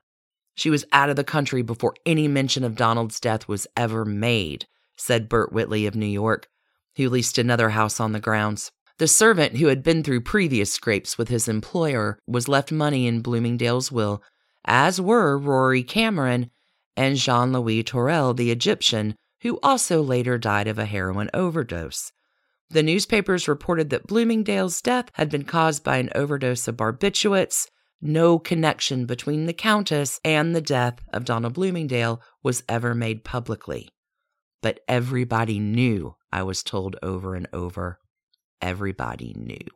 she 0.61 0.69
was 0.69 0.85
out 0.91 1.09
of 1.09 1.15
the 1.15 1.23
country 1.23 1.63
before 1.63 1.95
any 2.05 2.27
mention 2.27 2.63
of 2.63 2.75
Donald's 2.75 3.19
death 3.19 3.47
was 3.47 3.65
ever 3.75 4.05
made, 4.05 4.67
said 4.95 5.27
Bert 5.27 5.51
Whitley 5.51 5.87
of 5.87 5.95
New 5.95 6.05
York, 6.05 6.47
who 6.97 7.09
leased 7.09 7.39
another 7.39 7.71
house 7.71 7.99
on 7.99 8.11
the 8.11 8.19
grounds. 8.19 8.71
The 8.99 9.07
servant, 9.07 9.57
who 9.57 9.69
had 9.69 9.81
been 9.81 10.03
through 10.03 10.21
previous 10.21 10.71
scrapes 10.71 11.17
with 11.17 11.29
his 11.29 11.47
employer, 11.47 12.19
was 12.27 12.47
left 12.47 12.71
money 12.71 13.07
in 13.07 13.23
Bloomingdale's 13.23 13.91
will, 13.91 14.21
as 14.63 15.01
were 15.01 15.35
Rory 15.35 15.81
Cameron 15.81 16.51
and 16.95 17.15
Jean 17.15 17.51
Louis 17.51 17.81
Tourelle, 17.81 18.35
the 18.35 18.51
Egyptian, 18.51 19.15
who 19.41 19.59
also 19.63 20.03
later 20.03 20.37
died 20.37 20.67
of 20.67 20.77
a 20.77 20.85
heroin 20.85 21.31
overdose. 21.33 22.11
The 22.69 22.83
newspapers 22.83 23.47
reported 23.47 23.89
that 23.89 24.05
Bloomingdale's 24.05 24.79
death 24.79 25.09
had 25.13 25.31
been 25.31 25.43
caused 25.43 25.83
by 25.83 25.97
an 25.97 26.11
overdose 26.13 26.67
of 26.67 26.77
barbiturates, 26.77 27.67
no 28.01 28.39
connection 28.39 29.05
between 29.05 29.45
the 29.45 29.53
Countess 29.53 30.19
and 30.25 30.55
the 30.55 30.61
death 30.61 30.99
of 31.13 31.25
Donald 31.25 31.53
Bloomingdale 31.53 32.21
was 32.43 32.63
ever 32.67 32.95
made 32.95 33.23
publicly. 33.23 33.89
But 34.61 34.79
everybody 34.87 35.59
knew, 35.59 36.15
I 36.31 36.43
was 36.43 36.63
told 36.63 36.95
over 37.01 37.35
and 37.35 37.47
over. 37.53 37.99
Everybody 38.61 39.33
knew. 39.37 39.67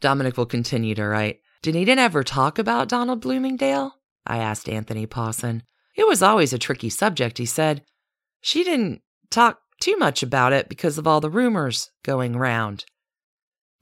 Dominick 0.00 0.36
will 0.36 0.46
continue 0.46 0.94
to 0.94 1.06
write 1.06 1.40
Did 1.62 1.76
Eden 1.76 1.98
ever 1.98 2.22
talk 2.22 2.58
about 2.58 2.88
Donald 2.88 3.20
Bloomingdale? 3.20 3.96
I 4.26 4.38
asked 4.38 4.68
Anthony 4.68 5.06
Pawson. 5.06 5.62
It 5.96 6.06
was 6.06 6.22
always 6.22 6.52
a 6.52 6.58
tricky 6.58 6.90
subject, 6.90 7.38
he 7.38 7.46
said. 7.46 7.82
She 8.40 8.64
didn't 8.64 9.02
talk 9.30 9.60
too 9.80 9.96
much 9.96 10.22
about 10.22 10.52
it 10.52 10.68
because 10.68 10.98
of 10.98 11.06
all 11.06 11.20
the 11.20 11.30
rumors 11.30 11.90
going 12.02 12.36
round. 12.36 12.84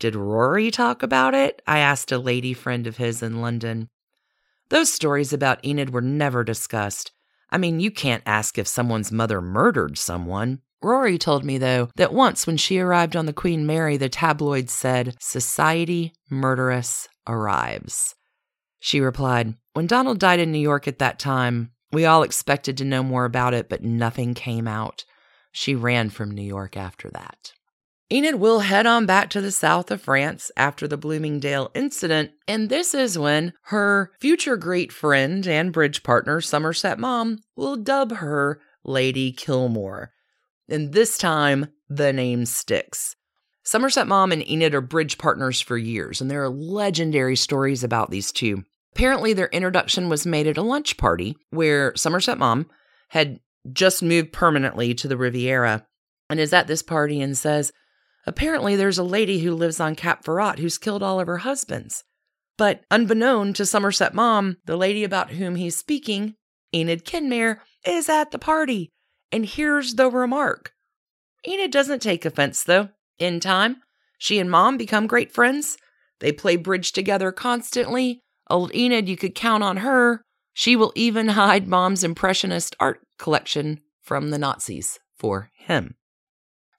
Did 0.04 0.16
Rory 0.16 0.70
talk 0.70 1.02
about 1.02 1.32
it? 1.32 1.62
I 1.66 1.78
asked 1.78 2.12
a 2.12 2.18
lady 2.18 2.52
friend 2.52 2.86
of 2.86 2.98
his 2.98 3.22
in 3.22 3.40
London. 3.40 3.88
Those 4.68 4.92
stories 4.92 5.32
about 5.32 5.64
Enid 5.64 5.94
were 5.94 6.02
never 6.02 6.44
discussed. 6.44 7.12
I 7.48 7.56
mean, 7.56 7.80
you 7.80 7.90
can't 7.90 8.22
ask 8.26 8.58
if 8.58 8.68
someone's 8.68 9.10
mother 9.10 9.40
murdered 9.40 9.96
someone. 9.96 10.60
Rory 10.82 11.16
told 11.16 11.42
me, 11.42 11.56
though, 11.56 11.88
that 11.96 12.12
once 12.12 12.46
when 12.46 12.58
she 12.58 12.78
arrived 12.78 13.16
on 13.16 13.24
the 13.24 13.32
Queen 13.32 13.64
Mary, 13.64 13.96
the 13.96 14.10
tabloids 14.10 14.74
said, 14.74 15.16
Society 15.20 16.12
Murderess 16.28 17.08
Arrives. 17.26 18.14
She 18.80 19.00
replied, 19.00 19.54
When 19.72 19.86
Donald 19.86 20.18
died 20.18 20.38
in 20.38 20.52
New 20.52 20.58
York 20.58 20.86
at 20.86 20.98
that 20.98 21.18
time, 21.18 21.70
we 21.92 22.04
all 22.04 22.24
expected 22.24 22.76
to 22.76 22.84
know 22.84 23.02
more 23.02 23.24
about 23.24 23.54
it, 23.54 23.70
but 23.70 23.82
nothing 23.82 24.34
came 24.34 24.68
out. 24.68 25.06
She 25.50 25.74
ran 25.74 26.10
from 26.10 26.30
New 26.30 26.42
York 26.42 26.76
after 26.76 27.08
that. 27.12 27.54
Enid 28.14 28.36
will 28.36 28.60
head 28.60 28.86
on 28.86 29.06
back 29.06 29.28
to 29.30 29.40
the 29.40 29.50
south 29.50 29.90
of 29.90 30.00
France 30.00 30.52
after 30.56 30.86
the 30.86 30.96
Bloomingdale 30.96 31.72
incident, 31.74 32.30
and 32.46 32.68
this 32.68 32.94
is 32.94 33.18
when 33.18 33.52
her 33.62 34.12
future 34.20 34.56
great 34.56 34.92
friend 34.92 35.44
and 35.48 35.72
bridge 35.72 36.04
partner, 36.04 36.40
Somerset 36.40 37.00
Maugham, 37.00 37.40
will 37.56 37.74
dub 37.74 38.12
her 38.18 38.60
Lady 38.84 39.32
Killmore. 39.32 40.12
And 40.68 40.92
this 40.92 41.18
time, 41.18 41.72
the 41.88 42.12
name 42.12 42.46
sticks. 42.46 43.16
Somerset 43.64 44.06
Maugham 44.06 44.30
and 44.30 44.48
Enid 44.48 44.76
are 44.76 44.80
bridge 44.80 45.18
partners 45.18 45.60
for 45.60 45.76
years, 45.76 46.20
and 46.20 46.30
there 46.30 46.44
are 46.44 46.48
legendary 46.48 47.34
stories 47.34 47.82
about 47.82 48.12
these 48.12 48.30
two. 48.30 48.62
Apparently, 48.94 49.32
their 49.32 49.48
introduction 49.48 50.08
was 50.08 50.24
made 50.24 50.46
at 50.46 50.56
a 50.56 50.62
lunch 50.62 50.96
party 50.96 51.36
where 51.50 51.92
Somerset 51.96 52.38
Maugham 52.38 52.70
had 53.08 53.40
just 53.72 54.04
moved 54.04 54.32
permanently 54.32 54.94
to 54.94 55.08
the 55.08 55.16
Riviera 55.16 55.84
and 56.30 56.38
is 56.38 56.52
at 56.52 56.68
this 56.68 56.80
party 56.80 57.20
and 57.20 57.36
says, 57.36 57.72
Apparently, 58.26 58.76
there's 58.76 58.98
a 58.98 59.04
lady 59.04 59.40
who 59.40 59.54
lives 59.54 59.80
on 59.80 59.94
Cap 59.94 60.24
Ferrat 60.24 60.58
who's 60.58 60.78
killed 60.78 61.02
all 61.02 61.20
of 61.20 61.26
her 61.26 61.38
husbands. 61.38 62.04
But 62.56 62.82
unbeknown 62.90 63.52
to 63.54 63.66
Somerset 63.66 64.14
Maugham, 64.14 64.58
the 64.64 64.76
lady 64.76 65.04
about 65.04 65.30
whom 65.30 65.56
he's 65.56 65.76
speaking, 65.76 66.34
Enid 66.74 67.04
Kenmare, 67.04 67.58
is 67.86 68.08
at 68.08 68.30
the 68.30 68.38
party. 68.38 68.90
And 69.32 69.44
here's 69.44 69.94
the 69.94 70.10
remark 70.10 70.72
Enid 71.46 71.70
doesn't 71.70 72.00
take 72.00 72.24
offense, 72.24 72.62
though. 72.62 72.88
In 73.18 73.40
time, 73.40 73.78
she 74.18 74.38
and 74.38 74.50
Maugham 74.50 74.76
become 74.76 75.06
great 75.06 75.32
friends. 75.32 75.76
They 76.20 76.32
play 76.32 76.56
bridge 76.56 76.92
together 76.92 77.32
constantly. 77.32 78.22
Old 78.48 78.74
Enid, 78.74 79.08
you 79.08 79.16
could 79.16 79.34
count 79.34 79.62
on 79.62 79.78
her. 79.78 80.22
She 80.52 80.76
will 80.76 80.92
even 80.94 81.28
hide 81.30 81.68
Maugham's 81.68 82.04
Impressionist 82.04 82.76
art 82.80 83.00
collection 83.18 83.80
from 84.00 84.30
the 84.30 84.38
Nazis 84.38 84.98
for 85.16 85.50
him. 85.56 85.96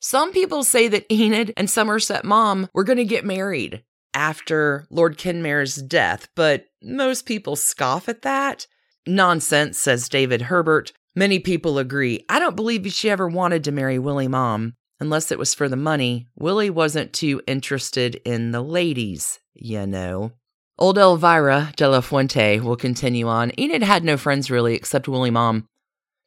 Some 0.08 0.32
people 0.32 0.64
say 0.64 0.88
that 0.90 1.12
Enid 1.12 1.52
and 1.58 1.68
Somerset 1.68 2.24
Maugham 2.24 2.70
were 2.76 2.84
going 2.84 3.00
to 3.00 3.06
get 3.06 3.26
married 3.26 3.84
after 4.14 4.86
Lord 4.92 5.18
Kenmare's 5.18 5.78
death, 5.78 6.28
but 6.36 6.68
most 6.84 7.26
people 7.26 7.56
scoff 7.56 8.08
at 8.08 8.22
that. 8.22 8.68
Nonsense, 9.08 9.80
says 9.80 10.08
David 10.08 10.44
Herbert. 10.44 10.94
Many 11.16 11.40
people 11.40 11.80
agree. 11.80 12.24
I 12.30 12.38
don't 12.38 12.56
believe 12.56 12.86
she 12.94 13.10
ever 13.10 13.28
wanted 13.28 13.64
to 13.64 13.72
marry 13.72 13.98
Willie 13.98 14.28
Maugham, 14.28 14.76
unless 15.00 15.32
it 15.32 15.40
was 15.40 15.56
for 15.56 15.68
the 15.68 15.76
money. 15.76 16.28
Willie 16.36 16.70
wasn't 16.70 17.12
too 17.12 17.42
interested 17.48 18.22
in 18.24 18.52
the 18.52 18.62
ladies, 18.62 19.40
you 19.56 19.88
know. 19.88 20.34
Old 20.78 21.00
Elvira 21.00 21.74
de 21.76 21.90
la 21.90 22.02
Fuente 22.02 22.60
will 22.60 22.76
continue 22.76 23.28
on. 23.28 23.52
Enid 23.60 23.82
had 23.82 24.04
no 24.04 24.18
friends 24.18 24.52
really 24.52 24.76
except 24.76 25.08
Willie 25.08 25.32
Maugham. 25.32 25.68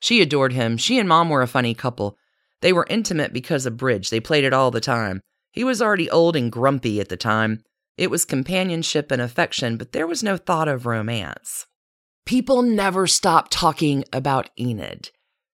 She 0.00 0.20
adored 0.20 0.52
him. 0.52 0.78
She 0.78 0.98
and 0.98 1.08
Maugham 1.08 1.28
were 1.28 1.42
a 1.42 1.46
funny 1.46 1.74
couple. 1.74 2.17
They 2.60 2.72
were 2.72 2.86
intimate 2.90 3.32
because 3.32 3.66
of 3.66 3.76
bridge. 3.76 4.10
They 4.10 4.20
played 4.20 4.44
it 4.44 4.52
all 4.52 4.70
the 4.70 4.80
time. 4.80 5.20
He 5.52 5.64
was 5.64 5.80
already 5.80 6.10
old 6.10 6.36
and 6.36 6.52
grumpy 6.52 7.00
at 7.00 7.08
the 7.08 7.16
time. 7.16 7.62
It 7.96 8.10
was 8.10 8.24
companionship 8.24 9.10
and 9.10 9.20
affection, 9.20 9.76
but 9.76 9.92
there 9.92 10.06
was 10.06 10.22
no 10.22 10.36
thought 10.36 10.68
of 10.68 10.86
romance. 10.86 11.66
People 12.26 12.62
never 12.62 13.06
stopped 13.06 13.52
talking 13.52 14.04
about 14.12 14.50
Enid. 14.58 15.10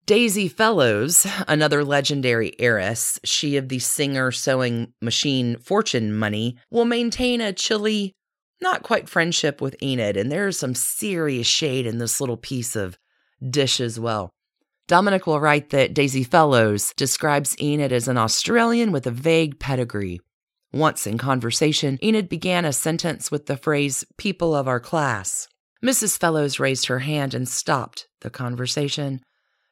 Daisy 0.06 0.48
Fellowes, 0.48 1.26
another 1.48 1.82
legendary 1.82 2.52
heiress, 2.60 3.18
she 3.24 3.56
of 3.56 3.70
the 3.70 3.78
singer 3.78 4.30
sewing 4.30 4.92
machine 5.00 5.56
fortune 5.56 6.14
money, 6.14 6.58
will 6.70 6.84
maintain 6.84 7.40
a 7.40 7.54
chilly, 7.54 8.12
not 8.60 8.82
quite 8.82 9.08
friendship 9.08 9.62
with 9.62 9.82
Enid, 9.82 10.18
and 10.18 10.30
there 10.30 10.46
is 10.46 10.58
some 10.58 10.74
serious 10.74 11.46
shade 11.46 11.86
in 11.86 11.96
this 11.96 12.20
little 12.20 12.36
piece 12.36 12.76
of 12.76 12.98
dish 13.48 13.80
as 13.80 13.98
well. 13.98 14.30
Dominick 14.86 15.26
will 15.26 15.40
write 15.40 15.70
that 15.70 15.94
Daisy 15.94 16.22
Fellowes 16.22 16.92
describes 16.94 17.56
Enid 17.58 17.90
as 17.90 18.06
an 18.06 18.18
Australian 18.18 18.92
with 18.92 19.06
a 19.06 19.10
vague 19.10 19.58
pedigree. 19.58 20.20
Once 20.74 21.06
in 21.06 21.16
conversation, 21.16 21.98
Enid 22.04 22.28
began 22.28 22.66
a 22.66 22.72
sentence 22.72 23.30
with 23.30 23.46
the 23.46 23.56
phrase, 23.56 24.04
people 24.18 24.54
of 24.54 24.68
our 24.68 24.80
class. 24.80 25.48
Mrs. 25.82 26.18
Fellowes 26.18 26.60
raised 26.60 26.86
her 26.86 26.98
hand 26.98 27.32
and 27.32 27.48
stopped 27.48 28.08
the 28.20 28.28
conversation. 28.28 29.22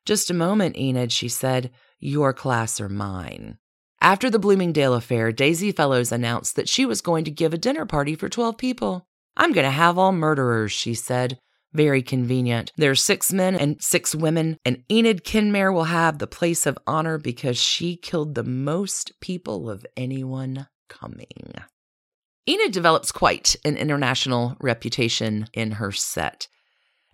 Just 0.06 0.30
a 0.30 0.34
moment, 0.34 0.78
Enid, 0.78 1.12
she 1.12 1.28
said. 1.28 1.70
Your 2.00 2.32
class 2.32 2.80
or 2.80 2.88
mine. 2.88 3.58
After 4.00 4.30
the 4.30 4.38
Bloomingdale 4.38 4.94
affair, 4.94 5.30
Daisy 5.30 5.72
Fellowes 5.72 6.10
announced 6.10 6.56
that 6.56 6.68
she 6.70 6.86
was 6.86 7.02
going 7.02 7.24
to 7.24 7.30
give 7.30 7.52
a 7.52 7.58
dinner 7.58 7.84
party 7.84 8.14
for 8.14 8.30
12 8.30 8.56
people. 8.56 9.06
I'm 9.36 9.52
going 9.52 9.64
to 9.64 9.70
have 9.70 9.98
all 9.98 10.12
murderers, 10.12 10.72
she 10.72 10.94
said. 10.94 11.38
Very 11.74 12.02
convenient. 12.02 12.70
There 12.76 12.90
are 12.90 12.94
six 12.94 13.32
men 13.32 13.54
and 13.54 13.82
six 13.82 14.14
women, 14.14 14.58
and 14.64 14.84
Enid 14.90 15.24
Kenmare 15.24 15.72
will 15.72 15.84
have 15.84 16.18
the 16.18 16.26
place 16.26 16.66
of 16.66 16.78
honor 16.86 17.18
because 17.18 17.56
she 17.56 17.96
killed 17.96 18.34
the 18.34 18.44
most 18.44 19.12
people 19.20 19.70
of 19.70 19.86
anyone 19.96 20.66
coming. 20.88 21.54
Enid 22.46 22.72
develops 22.72 23.12
quite 23.12 23.56
an 23.64 23.76
international 23.76 24.56
reputation 24.60 25.46
in 25.54 25.72
her 25.72 25.92
set. 25.92 26.48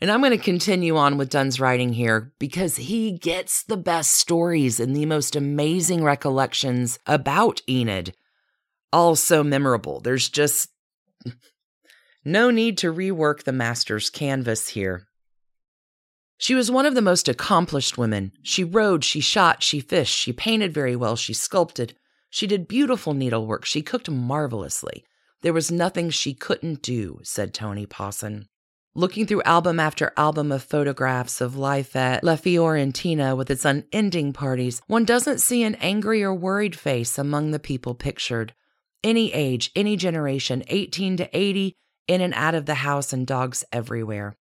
And 0.00 0.10
I'm 0.10 0.20
going 0.20 0.30
to 0.30 0.38
continue 0.38 0.96
on 0.96 1.18
with 1.18 1.28
Dunne's 1.28 1.60
writing 1.60 1.92
here 1.92 2.32
because 2.38 2.76
he 2.76 3.12
gets 3.12 3.64
the 3.64 3.76
best 3.76 4.12
stories 4.12 4.80
and 4.80 4.94
the 4.94 5.06
most 5.06 5.36
amazing 5.36 6.04
recollections 6.04 6.98
about 7.06 7.60
Enid. 7.68 8.14
All 8.92 9.16
so 9.16 9.42
memorable. 9.44 10.00
There's 10.00 10.28
just 10.28 10.70
no 12.24 12.50
need 12.50 12.78
to 12.78 12.92
rework 12.92 13.44
the 13.44 13.52
master's 13.52 14.10
canvas 14.10 14.68
here. 14.68 15.06
She 16.36 16.54
was 16.54 16.70
one 16.70 16.86
of 16.86 16.94
the 16.94 17.02
most 17.02 17.28
accomplished 17.28 17.98
women. 17.98 18.32
She 18.42 18.62
rode, 18.62 19.04
she 19.04 19.20
shot, 19.20 19.62
she 19.62 19.80
fished, 19.80 20.16
she 20.16 20.32
painted 20.32 20.72
very 20.72 20.94
well, 20.94 21.16
she 21.16 21.34
sculpted, 21.34 21.94
she 22.30 22.46
did 22.46 22.68
beautiful 22.68 23.14
needlework, 23.14 23.64
she 23.64 23.82
cooked 23.82 24.10
marvelously. 24.10 25.04
There 25.42 25.52
was 25.52 25.70
nothing 25.70 26.10
she 26.10 26.34
couldn't 26.34 26.82
do, 26.82 27.20
said 27.22 27.54
Tony 27.54 27.86
Pawson. 27.86 28.48
Looking 28.94 29.26
through 29.26 29.42
album 29.42 29.78
after 29.78 30.12
album 30.16 30.50
of 30.50 30.62
photographs 30.62 31.40
of 31.40 31.56
life 31.56 31.94
at 31.94 32.24
La 32.24 32.34
Fiorentina 32.34 33.36
with 33.36 33.50
its 33.50 33.64
unending 33.64 34.32
parties, 34.32 34.82
one 34.88 35.04
doesn't 35.04 35.40
see 35.40 35.62
an 35.62 35.76
angry 35.76 36.22
or 36.22 36.34
worried 36.34 36.74
face 36.74 37.18
among 37.18 37.50
the 37.50 37.60
people 37.60 37.94
pictured. 37.94 38.54
Any 39.04 39.32
age, 39.32 39.70
any 39.76 39.96
generation, 39.96 40.64
18 40.66 41.18
to 41.18 41.36
80, 41.36 41.76
in 42.08 42.20
and 42.20 42.34
out 42.34 42.54
of 42.54 42.66
the 42.66 42.76
house 42.76 43.12
and 43.12 43.26
dogs 43.26 43.64
everywhere. 43.70 44.36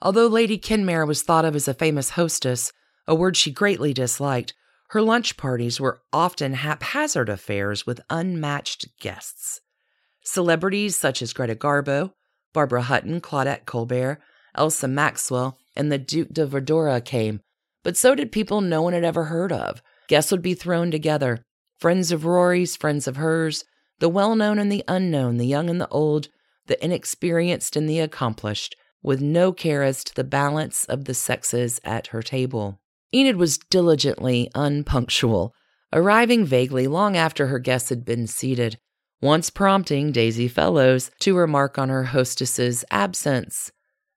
Although 0.00 0.28
Lady 0.28 0.58
Kenmare 0.58 1.06
was 1.06 1.22
thought 1.22 1.44
of 1.44 1.56
as 1.56 1.66
a 1.66 1.74
famous 1.74 2.10
hostess, 2.10 2.72
a 3.08 3.14
word 3.14 3.36
she 3.36 3.50
greatly 3.50 3.92
disliked, 3.92 4.54
her 4.90 5.02
lunch 5.02 5.36
parties 5.36 5.80
were 5.80 6.00
often 6.12 6.54
haphazard 6.54 7.28
affairs 7.28 7.86
with 7.86 8.00
unmatched 8.08 8.86
guests. 9.00 9.60
Celebrities 10.22 10.96
such 10.96 11.20
as 11.20 11.32
Greta 11.32 11.54
Garbo, 11.54 12.12
Barbara 12.52 12.82
Hutton, 12.82 13.20
Claudette 13.20 13.64
Colbert, 13.64 14.20
Elsa 14.54 14.88
Maxwell, 14.88 15.58
and 15.74 15.90
the 15.90 15.98
Duke 15.98 16.32
de 16.32 16.46
Verdura 16.46 17.04
came, 17.04 17.40
but 17.82 17.96
so 17.96 18.14
did 18.14 18.32
people 18.32 18.60
no 18.60 18.82
one 18.82 18.92
had 18.92 19.04
ever 19.04 19.24
heard 19.24 19.52
of. 19.52 19.82
Guests 20.08 20.30
would 20.30 20.42
be 20.42 20.54
thrown 20.54 20.90
together 20.90 21.44
friends 21.78 22.10
of 22.10 22.24
Rory's, 22.24 22.76
friends 22.76 23.06
of 23.06 23.16
hers, 23.16 23.64
the 24.00 24.08
well 24.08 24.34
known 24.34 24.58
and 24.58 24.70
the 24.70 24.84
unknown, 24.88 25.36
the 25.36 25.46
young 25.46 25.70
and 25.70 25.80
the 25.80 25.88
old, 25.88 26.28
the 26.68 26.82
inexperienced 26.84 27.76
and 27.76 27.88
the 27.88 27.98
accomplished, 27.98 28.76
with 29.02 29.20
no 29.20 29.52
care 29.52 29.82
as 29.82 30.04
to 30.04 30.14
the 30.14 30.24
balance 30.24 30.84
of 30.84 31.04
the 31.04 31.14
sexes 31.14 31.80
at 31.84 32.08
her 32.08 32.22
table. 32.22 32.80
Enid 33.14 33.36
was 33.36 33.58
diligently 33.58 34.50
unpunctual, 34.54 35.54
arriving 35.92 36.44
vaguely 36.44 36.86
long 36.86 37.16
after 37.16 37.46
her 37.46 37.58
guests 37.58 37.88
had 37.88 38.04
been 38.04 38.26
seated 38.26 38.78
once 39.20 39.50
prompting 39.50 40.12
Daisy 40.12 40.46
Fellowes 40.46 41.10
to 41.20 41.36
remark 41.36 41.78
on 41.78 41.88
her 41.88 42.04
hostess's 42.04 42.84
absence. 42.90 43.72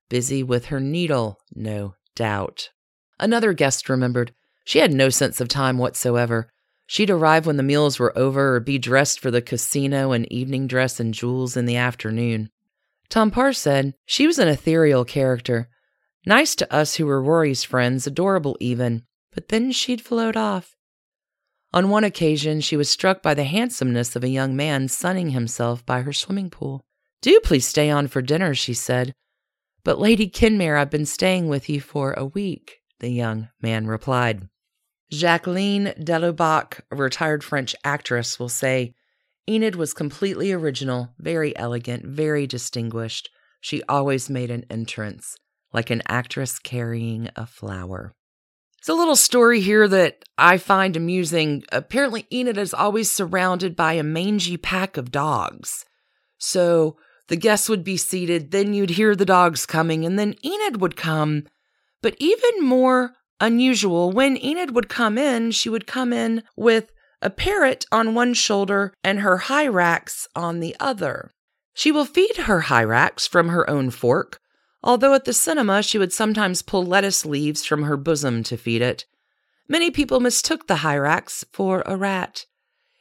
Busy 0.08 0.42
with 0.42 0.66
her 0.66 0.78
needle, 0.78 1.38
no 1.54 1.94
doubt. 2.14 2.70
Another 3.18 3.52
guest 3.52 3.88
remembered 3.88 4.32
she 4.64 4.78
had 4.78 4.92
no 4.92 5.08
sense 5.08 5.40
of 5.40 5.48
time 5.48 5.78
whatsoever. 5.78 6.52
She'd 6.92 7.08
arrive 7.08 7.46
when 7.46 7.56
the 7.56 7.62
meals 7.62 7.98
were 7.98 8.12
over 8.18 8.56
or 8.56 8.60
be 8.60 8.76
dressed 8.76 9.18
for 9.18 9.30
the 9.30 9.40
casino 9.40 10.12
in 10.12 10.30
evening 10.30 10.66
dress 10.66 11.00
and 11.00 11.14
jewels 11.14 11.56
in 11.56 11.64
the 11.64 11.78
afternoon. 11.78 12.50
Tom 13.08 13.30
Parr 13.30 13.54
said 13.54 13.94
she 14.04 14.26
was 14.26 14.38
an 14.38 14.48
ethereal 14.48 15.06
character. 15.06 15.70
Nice 16.26 16.54
to 16.56 16.70
us 16.70 16.96
who 16.96 17.06
were 17.06 17.22
Rory's 17.22 17.64
friends, 17.64 18.06
adorable 18.06 18.58
even, 18.60 19.04
but 19.34 19.48
then 19.48 19.72
she'd 19.72 20.02
float 20.02 20.36
off. 20.36 20.76
On 21.72 21.88
one 21.88 22.04
occasion, 22.04 22.60
she 22.60 22.76
was 22.76 22.90
struck 22.90 23.22
by 23.22 23.32
the 23.32 23.44
handsomeness 23.44 24.14
of 24.14 24.22
a 24.22 24.28
young 24.28 24.54
man 24.54 24.86
sunning 24.86 25.30
himself 25.30 25.86
by 25.86 26.02
her 26.02 26.12
swimming 26.12 26.50
pool. 26.50 26.84
Do 27.22 27.40
please 27.40 27.66
stay 27.66 27.88
on 27.88 28.06
for 28.06 28.20
dinner, 28.20 28.54
she 28.54 28.74
said. 28.74 29.14
But 29.82 29.98
Lady 29.98 30.28
Kenmare, 30.28 30.78
I've 30.78 30.90
been 30.90 31.06
staying 31.06 31.48
with 31.48 31.70
you 31.70 31.80
for 31.80 32.12
a 32.12 32.26
week, 32.26 32.82
the 33.00 33.08
young 33.08 33.48
man 33.62 33.86
replied. 33.86 34.46
Jacqueline 35.12 35.92
Delubac, 36.00 36.80
a 36.90 36.96
retired 36.96 37.44
French 37.44 37.76
actress, 37.84 38.38
will 38.38 38.48
say 38.48 38.94
Enid 39.46 39.76
was 39.76 39.92
completely 39.92 40.52
original, 40.52 41.12
very 41.18 41.54
elegant, 41.56 42.06
very 42.06 42.46
distinguished. 42.46 43.28
She 43.60 43.82
always 43.90 44.30
made 44.30 44.50
an 44.50 44.64
entrance, 44.70 45.36
like 45.70 45.90
an 45.90 46.02
actress 46.08 46.58
carrying 46.58 47.28
a 47.36 47.44
flower. 47.44 48.14
It's 48.78 48.88
a 48.88 48.94
little 48.94 49.14
story 49.14 49.60
here 49.60 49.86
that 49.86 50.24
I 50.38 50.56
find 50.56 50.96
amusing. 50.96 51.62
Apparently, 51.70 52.26
Enid 52.32 52.56
is 52.56 52.72
always 52.72 53.12
surrounded 53.12 53.76
by 53.76 53.92
a 53.92 54.02
mangy 54.02 54.56
pack 54.56 54.96
of 54.96 55.12
dogs. 55.12 55.84
So 56.38 56.96
the 57.28 57.36
guests 57.36 57.68
would 57.68 57.84
be 57.84 57.98
seated, 57.98 58.50
then 58.50 58.72
you'd 58.72 58.90
hear 58.90 59.14
the 59.14 59.26
dogs 59.26 59.66
coming, 59.66 60.06
and 60.06 60.18
then 60.18 60.36
Enid 60.42 60.80
would 60.80 60.96
come. 60.96 61.44
But 62.00 62.16
even 62.18 62.64
more 62.64 63.12
unusual, 63.42 64.12
when 64.12 64.42
Enid 64.42 64.74
would 64.74 64.88
come 64.88 65.18
in, 65.18 65.50
she 65.50 65.68
would 65.68 65.86
come 65.86 66.12
in 66.12 66.42
with 66.56 66.92
a 67.20 67.28
parrot 67.28 67.84
on 67.92 68.14
one 68.14 68.32
shoulder 68.32 68.94
and 69.04 69.20
her 69.20 69.36
hyrax 69.36 70.26
on 70.34 70.60
the 70.60 70.74
other. 70.80 71.30
She 71.74 71.92
will 71.92 72.04
feed 72.04 72.36
her 72.36 72.62
hyrax 72.62 73.28
from 73.28 73.48
her 73.48 73.68
own 73.68 73.90
fork, 73.90 74.40
although 74.82 75.14
at 75.14 75.24
the 75.24 75.32
cinema 75.32 75.82
she 75.82 75.98
would 75.98 76.12
sometimes 76.12 76.62
pull 76.62 76.84
lettuce 76.84 77.26
leaves 77.26 77.64
from 77.64 77.82
her 77.82 77.96
bosom 77.96 78.42
to 78.44 78.56
feed 78.56 78.80
it. 78.80 79.04
Many 79.68 79.90
people 79.90 80.20
mistook 80.20 80.66
the 80.66 80.76
hyrax 80.76 81.44
for 81.52 81.82
a 81.84 81.96
rat. 81.96 82.46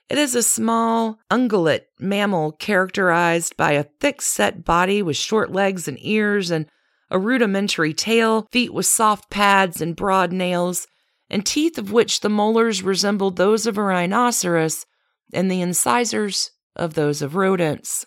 It 0.09 0.17
is 0.17 0.35
a 0.35 0.43
small, 0.43 1.19
ungulate 1.29 1.85
mammal 1.99 2.53
characterized 2.53 3.55
by 3.57 3.73
a 3.73 3.85
thick 3.99 4.21
set 4.21 4.65
body 4.65 5.01
with 5.01 5.17
short 5.17 5.51
legs 5.51 5.87
and 5.87 5.97
ears 6.01 6.51
and 6.51 6.67
a 7.11 7.19
rudimentary 7.19 7.93
tail, 7.93 8.47
feet 8.51 8.73
with 8.73 8.87
soft 8.87 9.29
pads 9.29 9.81
and 9.81 9.95
broad 9.95 10.31
nails, 10.31 10.87
and 11.29 11.45
teeth 11.45 11.77
of 11.77 11.91
which 11.91 12.21
the 12.21 12.29
molars 12.29 12.81
resembled 12.81 13.35
those 13.35 13.67
of 13.67 13.77
a 13.77 13.83
rhinoceros 13.83 14.85
and 15.33 15.51
the 15.51 15.61
incisors 15.61 16.51
of 16.75 16.95
those 16.95 17.21
of 17.21 17.35
rodents. 17.35 18.05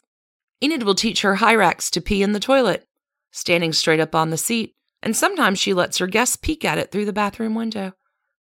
Enid 0.63 0.83
will 0.83 0.95
teach 0.95 1.23
her 1.23 1.37
hyrax 1.37 1.91
to 1.91 2.01
pee 2.01 2.23
in 2.23 2.33
the 2.33 2.41
toilet 2.41 2.87
standing 3.35 3.73
straight 3.73 3.99
up 3.99 4.15
on 4.15 4.31
the 4.31 4.37
seat, 4.37 4.75
and 5.03 5.17
sometimes 5.17 5.59
she 5.59 5.75
lets 5.75 5.99
her 5.99 6.07
guests 6.07 6.37
peek 6.37 6.65
at 6.65 6.79
it 6.79 6.93
through 6.93 7.05
the 7.05 7.13
bathroom 7.13 7.55
window, 7.55 7.93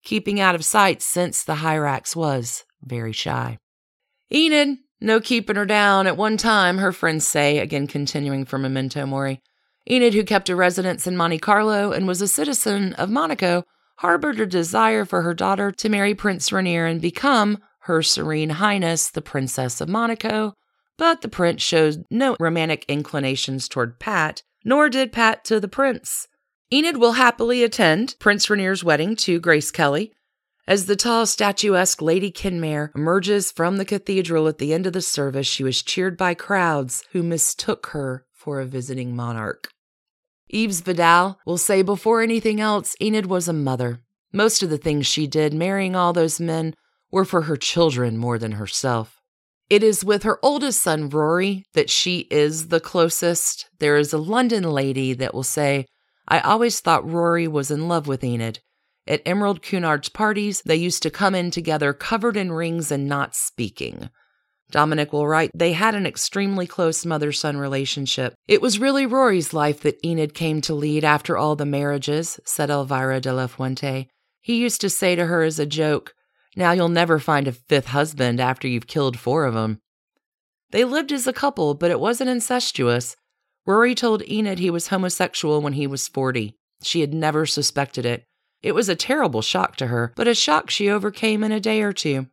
keeping 0.03 0.39
out 0.39 0.53
of 0.53 0.63
sight 0.63 1.01
since 1.01 1.43
the 1.43 1.55
Hyrax 1.55 2.15
was 2.15 2.63
very 2.83 3.11
shy. 3.11 3.57
Enid, 4.31 4.77
no 5.01 5.19
keeping 5.19 5.55
her 5.55 5.65
down. 5.65 6.05
At 6.05 6.15
one 6.15 6.37
time, 6.37 6.77
her 6.77 6.91
friends 6.91 7.27
say, 7.27 7.57
again 7.57 7.87
continuing 7.87 8.45
from 8.45 8.61
Memento 8.61 9.05
Mori, 9.07 9.41
Enid, 9.89 10.13
who 10.13 10.23
kept 10.23 10.49
a 10.49 10.55
residence 10.55 11.05
in 11.05 11.17
Monte 11.17 11.39
Carlo 11.39 11.91
and 11.91 12.07
was 12.07 12.21
a 12.21 12.27
citizen 12.27 12.93
of 12.93 13.09
Monaco, 13.09 13.63
harbored 13.97 14.39
a 14.39 14.45
desire 14.45 15.03
for 15.03 15.21
her 15.23 15.33
daughter 15.33 15.71
to 15.71 15.89
marry 15.89 16.15
Prince 16.15 16.51
Rainier 16.51 16.85
and 16.85 17.01
become 17.01 17.57
Her 17.79 18.01
Serene 18.01 18.51
Highness, 18.51 19.09
the 19.09 19.21
Princess 19.21 19.81
of 19.81 19.89
Monaco. 19.89 20.53
But 20.97 21.21
the 21.21 21.27
prince 21.27 21.61
showed 21.61 22.05
no 22.09 22.37
romantic 22.39 22.85
inclinations 22.87 23.67
toward 23.67 23.99
Pat, 23.99 24.43
nor 24.63 24.89
did 24.89 25.11
Pat 25.11 25.43
to 25.45 25.59
the 25.59 25.67
prince. 25.67 26.27
Enid 26.71 26.97
will 26.97 27.13
happily 27.13 27.63
attend 27.63 28.15
Prince 28.19 28.49
Rainier's 28.49 28.83
wedding 28.83 29.15
to 29.17 29.39
Grace 29.39 29.71
Kelly. 29.71 30.13
As 30.65 30.85
the 30.85 30.95
tall, 30.95 31.25
statuesque 31.25 32.01
Lady 32.01 32.31
Kenmare 32.31 32.91
emerges 32.95 33.51
from 33.51 33.77
the 33.77 33.85
cathedral 33.85 34.47
at 34.47 34.59
the 34.59 34.73
end 34.73 34.87
of 34.87 34.93
the 34.93 35.01
service, 35.01 35.45
she 35.45 35.63
was 35.63 35.81
cheered 35.81 36.15
by 36.15 36.33
crowds 36.33 37.03
who 37.11 37.21
mistook 37.21 37.87
her 37.87 38.25
for 38.43 38.59
a 38.59 38.65
visiting 38.65 39.15
monarch. 39.15 39.69
Yves 40.49 40.81
Vidal 40.81 41.39
will 41.45 41.57
say 41.57 41.81
before 41.81 42.21
anything 42.21 42.59
else, 42.59 42.93
Enid 43.01 43.27
was 43.27 43.47
a 43.47 43.53
mother. 43.53 44.01
Most 44.33 44.61
of 44.61 44.69
the 44.69 44.77
things 44.77 45.07
she 45.07 45.27
did, 45.27 45.53
marrying 45.53 45.95
all 45.95 46.11
those 46.11 46.41
men, 46.41 46.75
were 47.09 47.23
for 47.23 47.43
her 47.43 47.55
children 47.55 48.17
more 48.17 48.37
than 48.37 48.53
herself. 48.53 49.21
It 49.69 49.81
is 49.81 50.03
with 50.03 50.23
her 50.23 50.39
oldest 50.43 50.83
son, 50.83 51.09
Rory, 51.09 51.63
that 51.73 51.89
she 51.89 52.27
is 52.29 52.67
the 52.67 52.81
closest. 52.81 53.69
There 53.79 53.95
is 53.95 54.11
a 54.11 54.17
London 54.17 54.63
lady 54.63 55.13
that 55.13 55.33
will 55.33 55.43
say, 55.43 55.85
I 56.27 56.41
always 56.41 56.81
thought 56.81 57.09
Rory 57.09 57.47
was 57.47 57.71
in 57.71 57.87
love 57.87 58.07
with 58.07 58.23
Enid. 58.23 58.59
At 59.07 59.21
Emerald 59.25 59.61
Cunard's 59.61 60.09
parties, 60.09 60.61
they 60.65 60.75
used 60.75 61.01
to 61.03 61.09
come 61.09 61.33
in 61.33 61.49
together 61.49 61.93
covered 61.93 62.35
in 62.35 62.51
rings 62.51 62.91
and 62.91 63.07
not 63.07 63.35
speaking. 63.35 64.09
Dominick 64.73 65.13
will 65.13 65.27
write, 65.27 65.51
they 65.53 65.73
had 65.73 65.93
an 65.93 66.07
extremely 66.07 66.65
close 66.65 67.05
mother 67.05 67.31
son 67.31 67.57
relationship. 67.57 68.33
It 68.47 68.59
was 68.59 68.79
really 68.79 69.05
Rory's 69.05 69.53
life 69.53 69.81
that 69.81 70.03
Enid 70.03 70.33
came 70.33 70.61
to 70.61 70.73
lead 70.73 71.05
after 71.05 71.37
all 71.37 71.55
the 71.55 71.63
marriages, 71.63 72.39
said 72.43 72.71
Elvira 72.71 73.21
de 73.21 73.31
la 73.31 73.45
Fuente. 73.45 74.07
He 74.41 74.57
used 74.57 74.81
to 74.81 74.89
say 74.89 75.15
to 75.15 75.27
her 75.27 75.43
as 75.43 75.59
a 75.59 75.67
joke, 75.67 76.15
Now 76.55 76.71
you'll 76.71 76.89
never 76.89 77.19
find 77.19 77.47
a 77.47 77.51
fifth 77.51 77.89
husband 77.89 78.39
after 78.39 78.67
you've 78.67 78.87
killed 78.87 79.19
four 79.19 79.45
of 79.45 79.53
them. 79.53 79.79
They 80.71 80.85
lived 80.85 81.11
as 81.11 81.27
a 81.27 81.33
couple, 81.33 81.75
but 81.75 81.91
it 81.91 81.99
wasn't 81.99 82.31
incestuous. 82.31 83.15
Rory 83.67 83.93
told 83.93 84.27
Enid 84.27 84.57
he 84.57 84.71
was 84.71 84.87
homosexual 84.87 85.61
when 85.61 85.73
he 85.73 85.85
was 85.85 86.07
40. 86.07 86.57
She 86.81 87.01
had 87.01 87.13
never 87.13 87.45
suspected 87.45 88.07
it. 88.07 88.23
It 88.63 88.73
was 88.73 88.89
a 88.89 88.95
terrible 88.95 89.43
shock 89.43 89.75
to 89.75 89.87
her, 89.87 90.13
but 90.15 90.27
a 90.27 90.33
shock 90.33 90.71
she 90.71 90.89
overcame 90.89 91.43
in 91.43 91.51
a 91.51 91.59
day 91.59 91.83
or 91.83 91.93
two. 91.93 92.25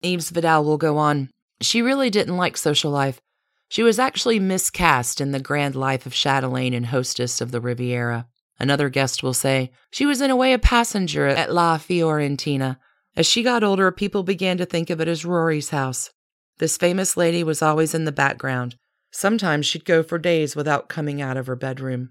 Yves 0.00 0.30
Vidal 0.30 0.62
will 0.62 0.78
go 0.78 0.96
on. 0.96 1.28
She 1.62 1.80
really 1.82 2.10
didn't 2.10 2.36
like 2.36 2.56
social 2.56 2.90
life. 2.90 3.20
She 3.68 3.82
was 3.82 3.98
actually 3.98 4.38
miscast 4.38 5.20
in 5.20 5.30
the 5.30 5.40
grand 5.40 5.74
life 5.74 6.04
of 6.04 6.12
chatelaine 6.12 6.74
and 6.74 6.86
hostess 6.86 7.40
of 7.40 7.52
the 7.52 7.60
Riviera. 7.60 8.26
Another 8.58 8.88
guest 8.88 9.22
will 9.22 9.32
say, 9.32 9.70
she 9.90 10.04
was 10.04 10.20
in 10.20 10.30
a 10.30 10.36
way 10.36 10.52
a 10.52 10.58
passenger 10.58 11.26
at 11.26 11.52
La 11.52 11.78
Fiorentina. 11.78 12.76
As 13.16 13.26
she 13.26 13.42
got 13.42 13.64
older, 13.64 13.90
people 13.90 14.22
began 14.22 14.58
to 14.58 14.66
think 14.66 14.90
of 14.90 15.00
it 15.00 15.08
as 15.08 15.24
Rory's 15.24 15.70
house. 15.70 16.10
This 16.58 16.76
famous 16.76 17.16
lady 17.16 17.42
was 17.42 17.62
always 17.62 17.94
in 17.94 18.04
the 18.04 18.12
background. 18.12 18.76
Sometimes 19.10 19.66
she'd 19.66 19.84
go 19.84 20.02
for 20.02 20.18
days 20.18 20.54
without 20.54 20.88
coming 20.88 21.20
out 21.20 21.36
of 21.36 21.46
her 21.46 21.56
bedroom. 21.56 22.10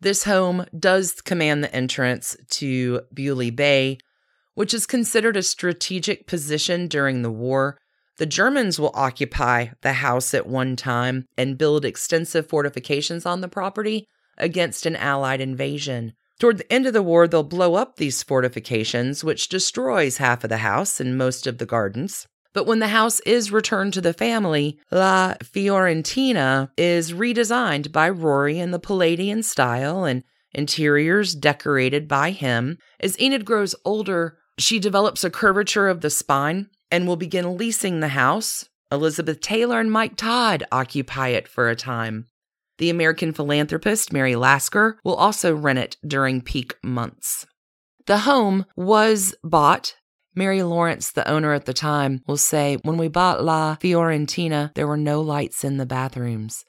This 0.00 0.24
home 0.24 0.64
does 0.78 1.20
command 1.20 1.62
the 1.62 1.74
entrance 1.74 2.36
to 2.50 3.02
Beaulieu 3.12 3.52
Bay, 3.52 3.98
which 4.54 4.72
is 4.72 4.86
considered 4.86 5.36
a 5.36 5.42
strategic 5.42 6.26
position 6.26 6.86
during 6.86 7.22
the 7.22 7.30
war 7.30 7.78
the 8.20 8.26
Germans 8.26 8.78
will 8.78 8.90
occupy 8.92 9.68
the 9.80 9.94
house 9.94 10.34
at 10.34 10.46
one 10.46 10.76
time 10.76 11.24
and 11.38 11.56
build 11.56 11.86
extensive 11.86 12.46
fortifications 12.46 13.24
on 13.24 13.40
the 13.40 13.48
property 13.48 14.06
against 14.36 14.84
an 14.84 14.94
Allied 14.94 15.40
invasion. 15.40 16.12
Toward 16.38 16.58
the 16.58 16.70
end 16.70 16.84
of 16.84 16.92
the 16.92 17.02
war, 17.02 17.26
they'll 17.26 17.42
blow 17.42 17.76
up 17.76 17.96
these 17.96 18.22
fortifications, 18.22 19.24
which 19.24 19.48
destroys 19.48 20.18
half 20.18 20.44
of 20.44 20.50
the 20.50 20.58
house 20.58 21.00
and 21.00 21.16
most 21.16 21.46
of 21.46 21.56
the 21.56 21.64
gardens. 21.64 22.26
But 22.52 22.66
when 22.66 22.80
the 22.80 22.88
house 22.88 23.20
is 23.20 23.50
returned 23.50 23.94
to 23.94 24.02
the 24.02 24.12
family, 24.12 24.78
La 24.90 25.36
Fiorentina 25.42 26.68
is 26.76 27.14
redesigned 27.14 27.90
by 27.90 28.10
Rory 28.10 28.58
in 28.58 28.70
the 28.70 28.78
Palladian 28.78 29.42
style 29.42 30.04
and 30.04 30.24
interiors 30.52 31.34
decorated 31.34 32.06
by 32.06 32.32
him. 32.32 32.76
As 33.00 33.18
Enid 33.18 33.46
grows 33.46 33.74
older, 33.82 34.36
she 34.58 34.78
develops 34.78 35.24
a 35.24 35.30
curvature 35.30 35.88
of 35.88 36.02
the 36.02 36.10
spine 36.10 36.68
and 36.90 37.06
will 37.06 37.16
begin 37.16 37.56
leasing 37.56 38.00
the 38.00 38.08
house. 38.08 38.68
Elizabeth 38.92 39.40
Taylor 39.40 39.80
and 39.80 39.90
Mike 39.90 40.16
Todd 40.16 40.64
occupy 40.72 41.28
it 41.28 41.46
for 41.46 41.68
a 41.68 41.76
time. 41.76 42.26
The 42.78 42.90
American 42.90 43.32
philanthropist 43.32 44.12
Mary 44.12 44.34
Lasker 44.34 44.98
will 45.04 45.14
also 45.14 45.54
rent 45.54 45.78
it 45.78 45.96
during 46.04 46.40
peak 46.40 46.76
months. 46.82 47.46
The 48.06 48.18
home 48.18 48.64
was 48.74 49.34
bought. 49.44 49.94
Mary 50.34 50.62
Lawrence, 50.62 51.12
the 51.12 51.28
owner 51.28 51.52
at 51.52 51.66
the 51.66 51.74
time, 51.74 52.22
will 52.26 52.36
say, 52.36 52.78
When 52.82 52.96
we 52.96 53.08
bought 53.08 53.44
La 53.44 53.76
Fiorentina, 53.76 54.72
there 54.74 54.86
were 54.86 54.96
no 54.96 55.20
lights 55.20 55.62
in 55.62 55.76
the 55.76 55.86
bathrooms. 55.86 56.64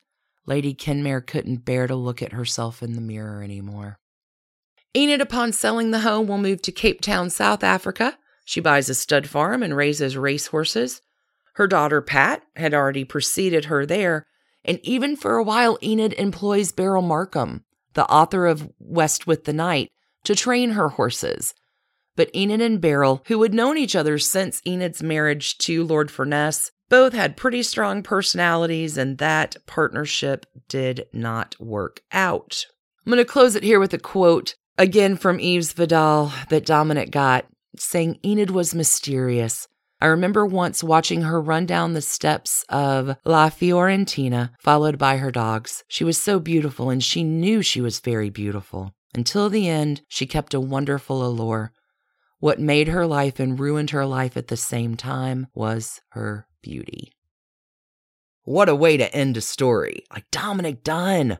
Lady 0.45 0.73
Kenmare 0.73 1.25
couldn't 1.25 1.63
bear 1.63 1.87
to 1.87 1.95
look 1.95 2.21
at 2.21 2.33
herself 2.33 2.83
in 2.83 2.93
the 2.93 3.01
mirror 3.01 3.41
anymore. 3.41 3.97
Enid, 4.95 5.21
upon 5.21 5.53
selling 5.53 5.91
the 5.91 6.01
home, 6.01 6.27
will 6.27 6.37
move 6.37 6.61
to 6.63 6.71
Cape 6.71 6.99
Town, 6.99 7.29
South 7.29 7.63
Africa, 7.63 8.17
she 8.51 8.59
buys 8.59 8.89
a 8.89 8.93
stud 8.93 9.29
farm 9.29 9.63
and 9.63 9.77
raises 9.77 10.17
racehorses. 10.17 11.01
Her 11.53 11.67
daughter 11.67 12.01
Pat 12.01 12.43
had 12.57 12.73
already 12.73 13.05
preceded 13.05 13.65
her 13.65 13.85
there, 13.85 14.27
and 14.65 14.77
even 14.83 15.15
for 15.15 15.37
a 15.37 15.43
while, 15.43 15.77
Enid 15.81 16.11
employs 16.11 16.73
Beryl 16.73 17.01
Markham, 17.01 17.63
the 17.93 18.05
author 18.07 18.47
of 18.47 18.69
West 18.77 19.25
with 19.25 19.45
the 19.45 19.53
Night, 19.53 19.89
to 20.25 20.35
train 20.35 20.71
her 20.71 20.89
horses. 20.89 21.53
But 22.17 22.29
Enid 22.35 22.59
and 22.59 22.81
Beryl, 22.81 23.23
who 23.27 23.41
had 23.41 23.53
known 23.53 23.77
each 23.77 23.95
other 23.95 24.19
since 24.19 24.61
Enid's 24.65 25.01
marriage 25.01 25.57
to 25.59 25.85
Lord 25.85 26.11
Furness, 26.11 26.71
both 26.89 27.13
had 27.13 27.37
pretty 27.37 27.63
strong 27.63 28.03
personalities, 28.03 28.97
and 28.97 29.17
that 29.19 29.55
partnership 29.65 30.45
did 30.67 31.05
not 31.13 31.55
work 31.57 32.01
out. 32.11 32.65
I'm 33.05 33.13
going 33.13 33.23
to 33.23 33.31
close 33.31 33.55
it 33.55 33.63
here 33.63 33.79
with 33.79 33.93
a 33.93 33.97
quote, 33.97 34.55
again 34.77 35.15
from 35.15 35.39
Yves 35.39 35.71
Vidal, 35.71 36.33
that 36.49 36.65
Dominick 36.65 37.11
got 37.11 37.45
saying 37.77 38.19
Enid 38.25 38.51
was 38.51 38.75
mysterious. 38.75 39.67
I 40.01 40.07
remember 40.07 40.45
once 40.45 40.83
watching 40.83 41.21
her 41.21 41.39
run 41.39 41.67
down 41.67 41.93
the 41.93 42.01
steps 42.01 42.65
of 42.69 43.15
La 43.23 43.49
Fiorentina, 43.49 44.49
followed 44.59 44.97
by 44.97 45.17
her 45.17 45.31
dogs. 45.31 45.83
She 45.87 46.03
was 46.03 46.19
so 46.19 46.39
beautiful, 46.39 46.89
and 46.89 47.03
she 47.03 47.23
knew 47.23 47.61
she 47.61 47.81
was 47.81 47.99
very 47.99 48.31
beautiful. 48.31 48.95
Until 49.13 49.49
the 49.49 49.69
end, 49.69 50.01
she 50.07 50.25
kept 50.25 50.55
a 50.55 50.59
wonderful 50.59 51.23
allure. 51.23 51.71
What 52.39 52.59
made 52.59 52.87
her 52.87 53.05
life 53.05 53.39
and 53.39 53.59
ruined 53.59 53.91
her 53.91 54.05
life 54.05 54.35
at 54.35 54.47
the 54.47 54.57
same 54.57 54.95
time 54.95 55.45
was 55.53 56.01
her 56.09 56.47
beauty. 56.63 57.13
What 58.43 58.69
a 58.69 58.75
way 58.75 58.97
to 58.97 59.13
end 59.15 59.37
a 59.37 59.41
story. 59.41 60.03
Like 60.11 60.25
Dominick 60.31 60.83
Dunne, 60.83 61.37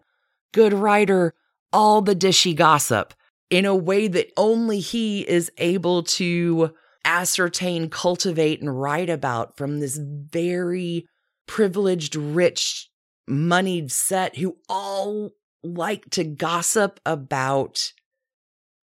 good 0.53 0.73
writer, 0.73 1.33
all 1.73 2.03
the 2.03 2.15
dishy 2.15 2.55
gossip 2.55 3.15
in 3.51 3.65
a 3.65 3.75
way 3.75 4.07
that 4.07 4.31
only 4.37 4.79
he 4.79 5.27
is 5.27 5.51
able 5.57 6.03
to 6.03 6.73
ascertain, 7.03 7.89
cultivate, 7.89 8.61
and 8.61 8.81
write 8.81 9.09
about 9.09 9.57
from 9.57 9.79
this 9.79 9.99
very 10.01 11.05
privileged, 11.47 12.15
rich, 12.15 12.89
moneyed 13.27 13.91
set 13.91 14.37
who 14.37 14.55
all 14.69 15.31
like 15.63 16.09
to 16.11 16.23
gossip 16.23 16.99
about 17.05 17.91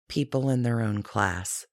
people 0.08 0.50
in 0.50 0.62
their 0.62 0.80
own 0.80 1.02
class. 1.02 1.66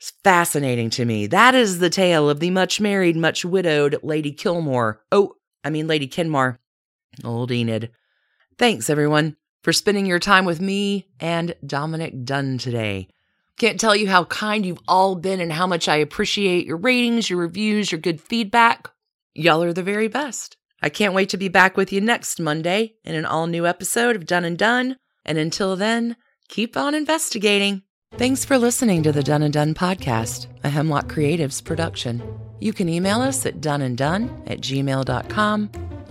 It's 0.00 0.12
fascinating 0.24 0.90
to 0.90 1.04
me. 1.04 1.26
That 1.26 1.54
is 1.54 1.78
the 1.78 1.90
tale 1.90 2.30
of 2.30 2.40
the 2.40 2.50
much 2.50 2.80
married, 2.80 3.16
much 3.16 3.44
widowed 3.44 3.98
Lady 4.02 4.32
Killmore. 4.32 5.02
Oh, 5.10 5.34
I 5.64 5.70
mean, 5.70 5.86
Lady 5.86 6.08
Kenmare. 6.08 6.58
Old 7.24 7.52
Enid. 7.52 7.90
Thanks, 8.58 8.88
everyone 8.88 9.36
for 9.62 9.72
spending 9.72 10.06
your 10.06 10.18
time 10.18 10.44
with 10.44 10.60
me 10.60 11.08
and 11.20 11.54
Dominick 11.64 12.24
Dunne 12.24 12.58
today. 12.58 13.08
Can't 13.58 13.78
tell 13.78 13.94
you 13.94 14.08
how 14.08 14.24
kind 14.24 14.66
you've 14.66 14.82
all 14.88 15.14
been 15.14 15.40
and 15.40 15.52
how 15.52 15.66
much 15.66 15.88
I 15.88 15.96
appreciate 15.96 16.66
your 16.66 16.76
ratings, 16.76 17.30
your 17.30 17.38
reviews, 17.38 17.92
your 17.92 18.00
good 18.00 18.20
feedback. 18.20 18.88
Y'all 19.34 19.62
are 19.62 19.72
the 19.72 19.82
very 19.82 20.08
best. 20.08 20.56
I 20.82 20.88
can't 20.88 21.14
wait 21.14 21.28
to 21.28 21.36
be 21.36 21.48
back 21.48 21.76
with 21.76 21.92
you 21.92 22.00
next 22.00 22.40
Monday 22.40 22.94
in 23.04 23.14
an 23.14 23.24
all 23.24 23.46
new 23.46 23.66
episode 23.66 24.16
of 24.16 24.26
Dunne 24.26 24.44
and 24.44 24.58
Done. 24.58 24.96
And 25.24 25.38
until 25.38 25.76
then, 25.76 26.16
keep 26.48 26.76
on 26.76 26.94
investigating. 26.94 27.82
Thanks 28.14 28.44
for 28.44 28.58
listening 28.58 29.02
to 29.04 29.12
the 29.12 29.22
Dunne 29.22 29.44
and 29.44 29.52
Done 29.52 29.74
podcast, 29.74 30.48
a 30.64 30.68
Hemlock 30.68 31.06
Creatives 31.06 31.64
production. 31.64 32.22
You 32.60 32.72
can 32.72 32.88
email 32.88 33.20
us 33.20 33.46
at 33.46 33.60
doneanddone 33.60 34.50
at 34.50 34.60
gmail.com 34.60 35.91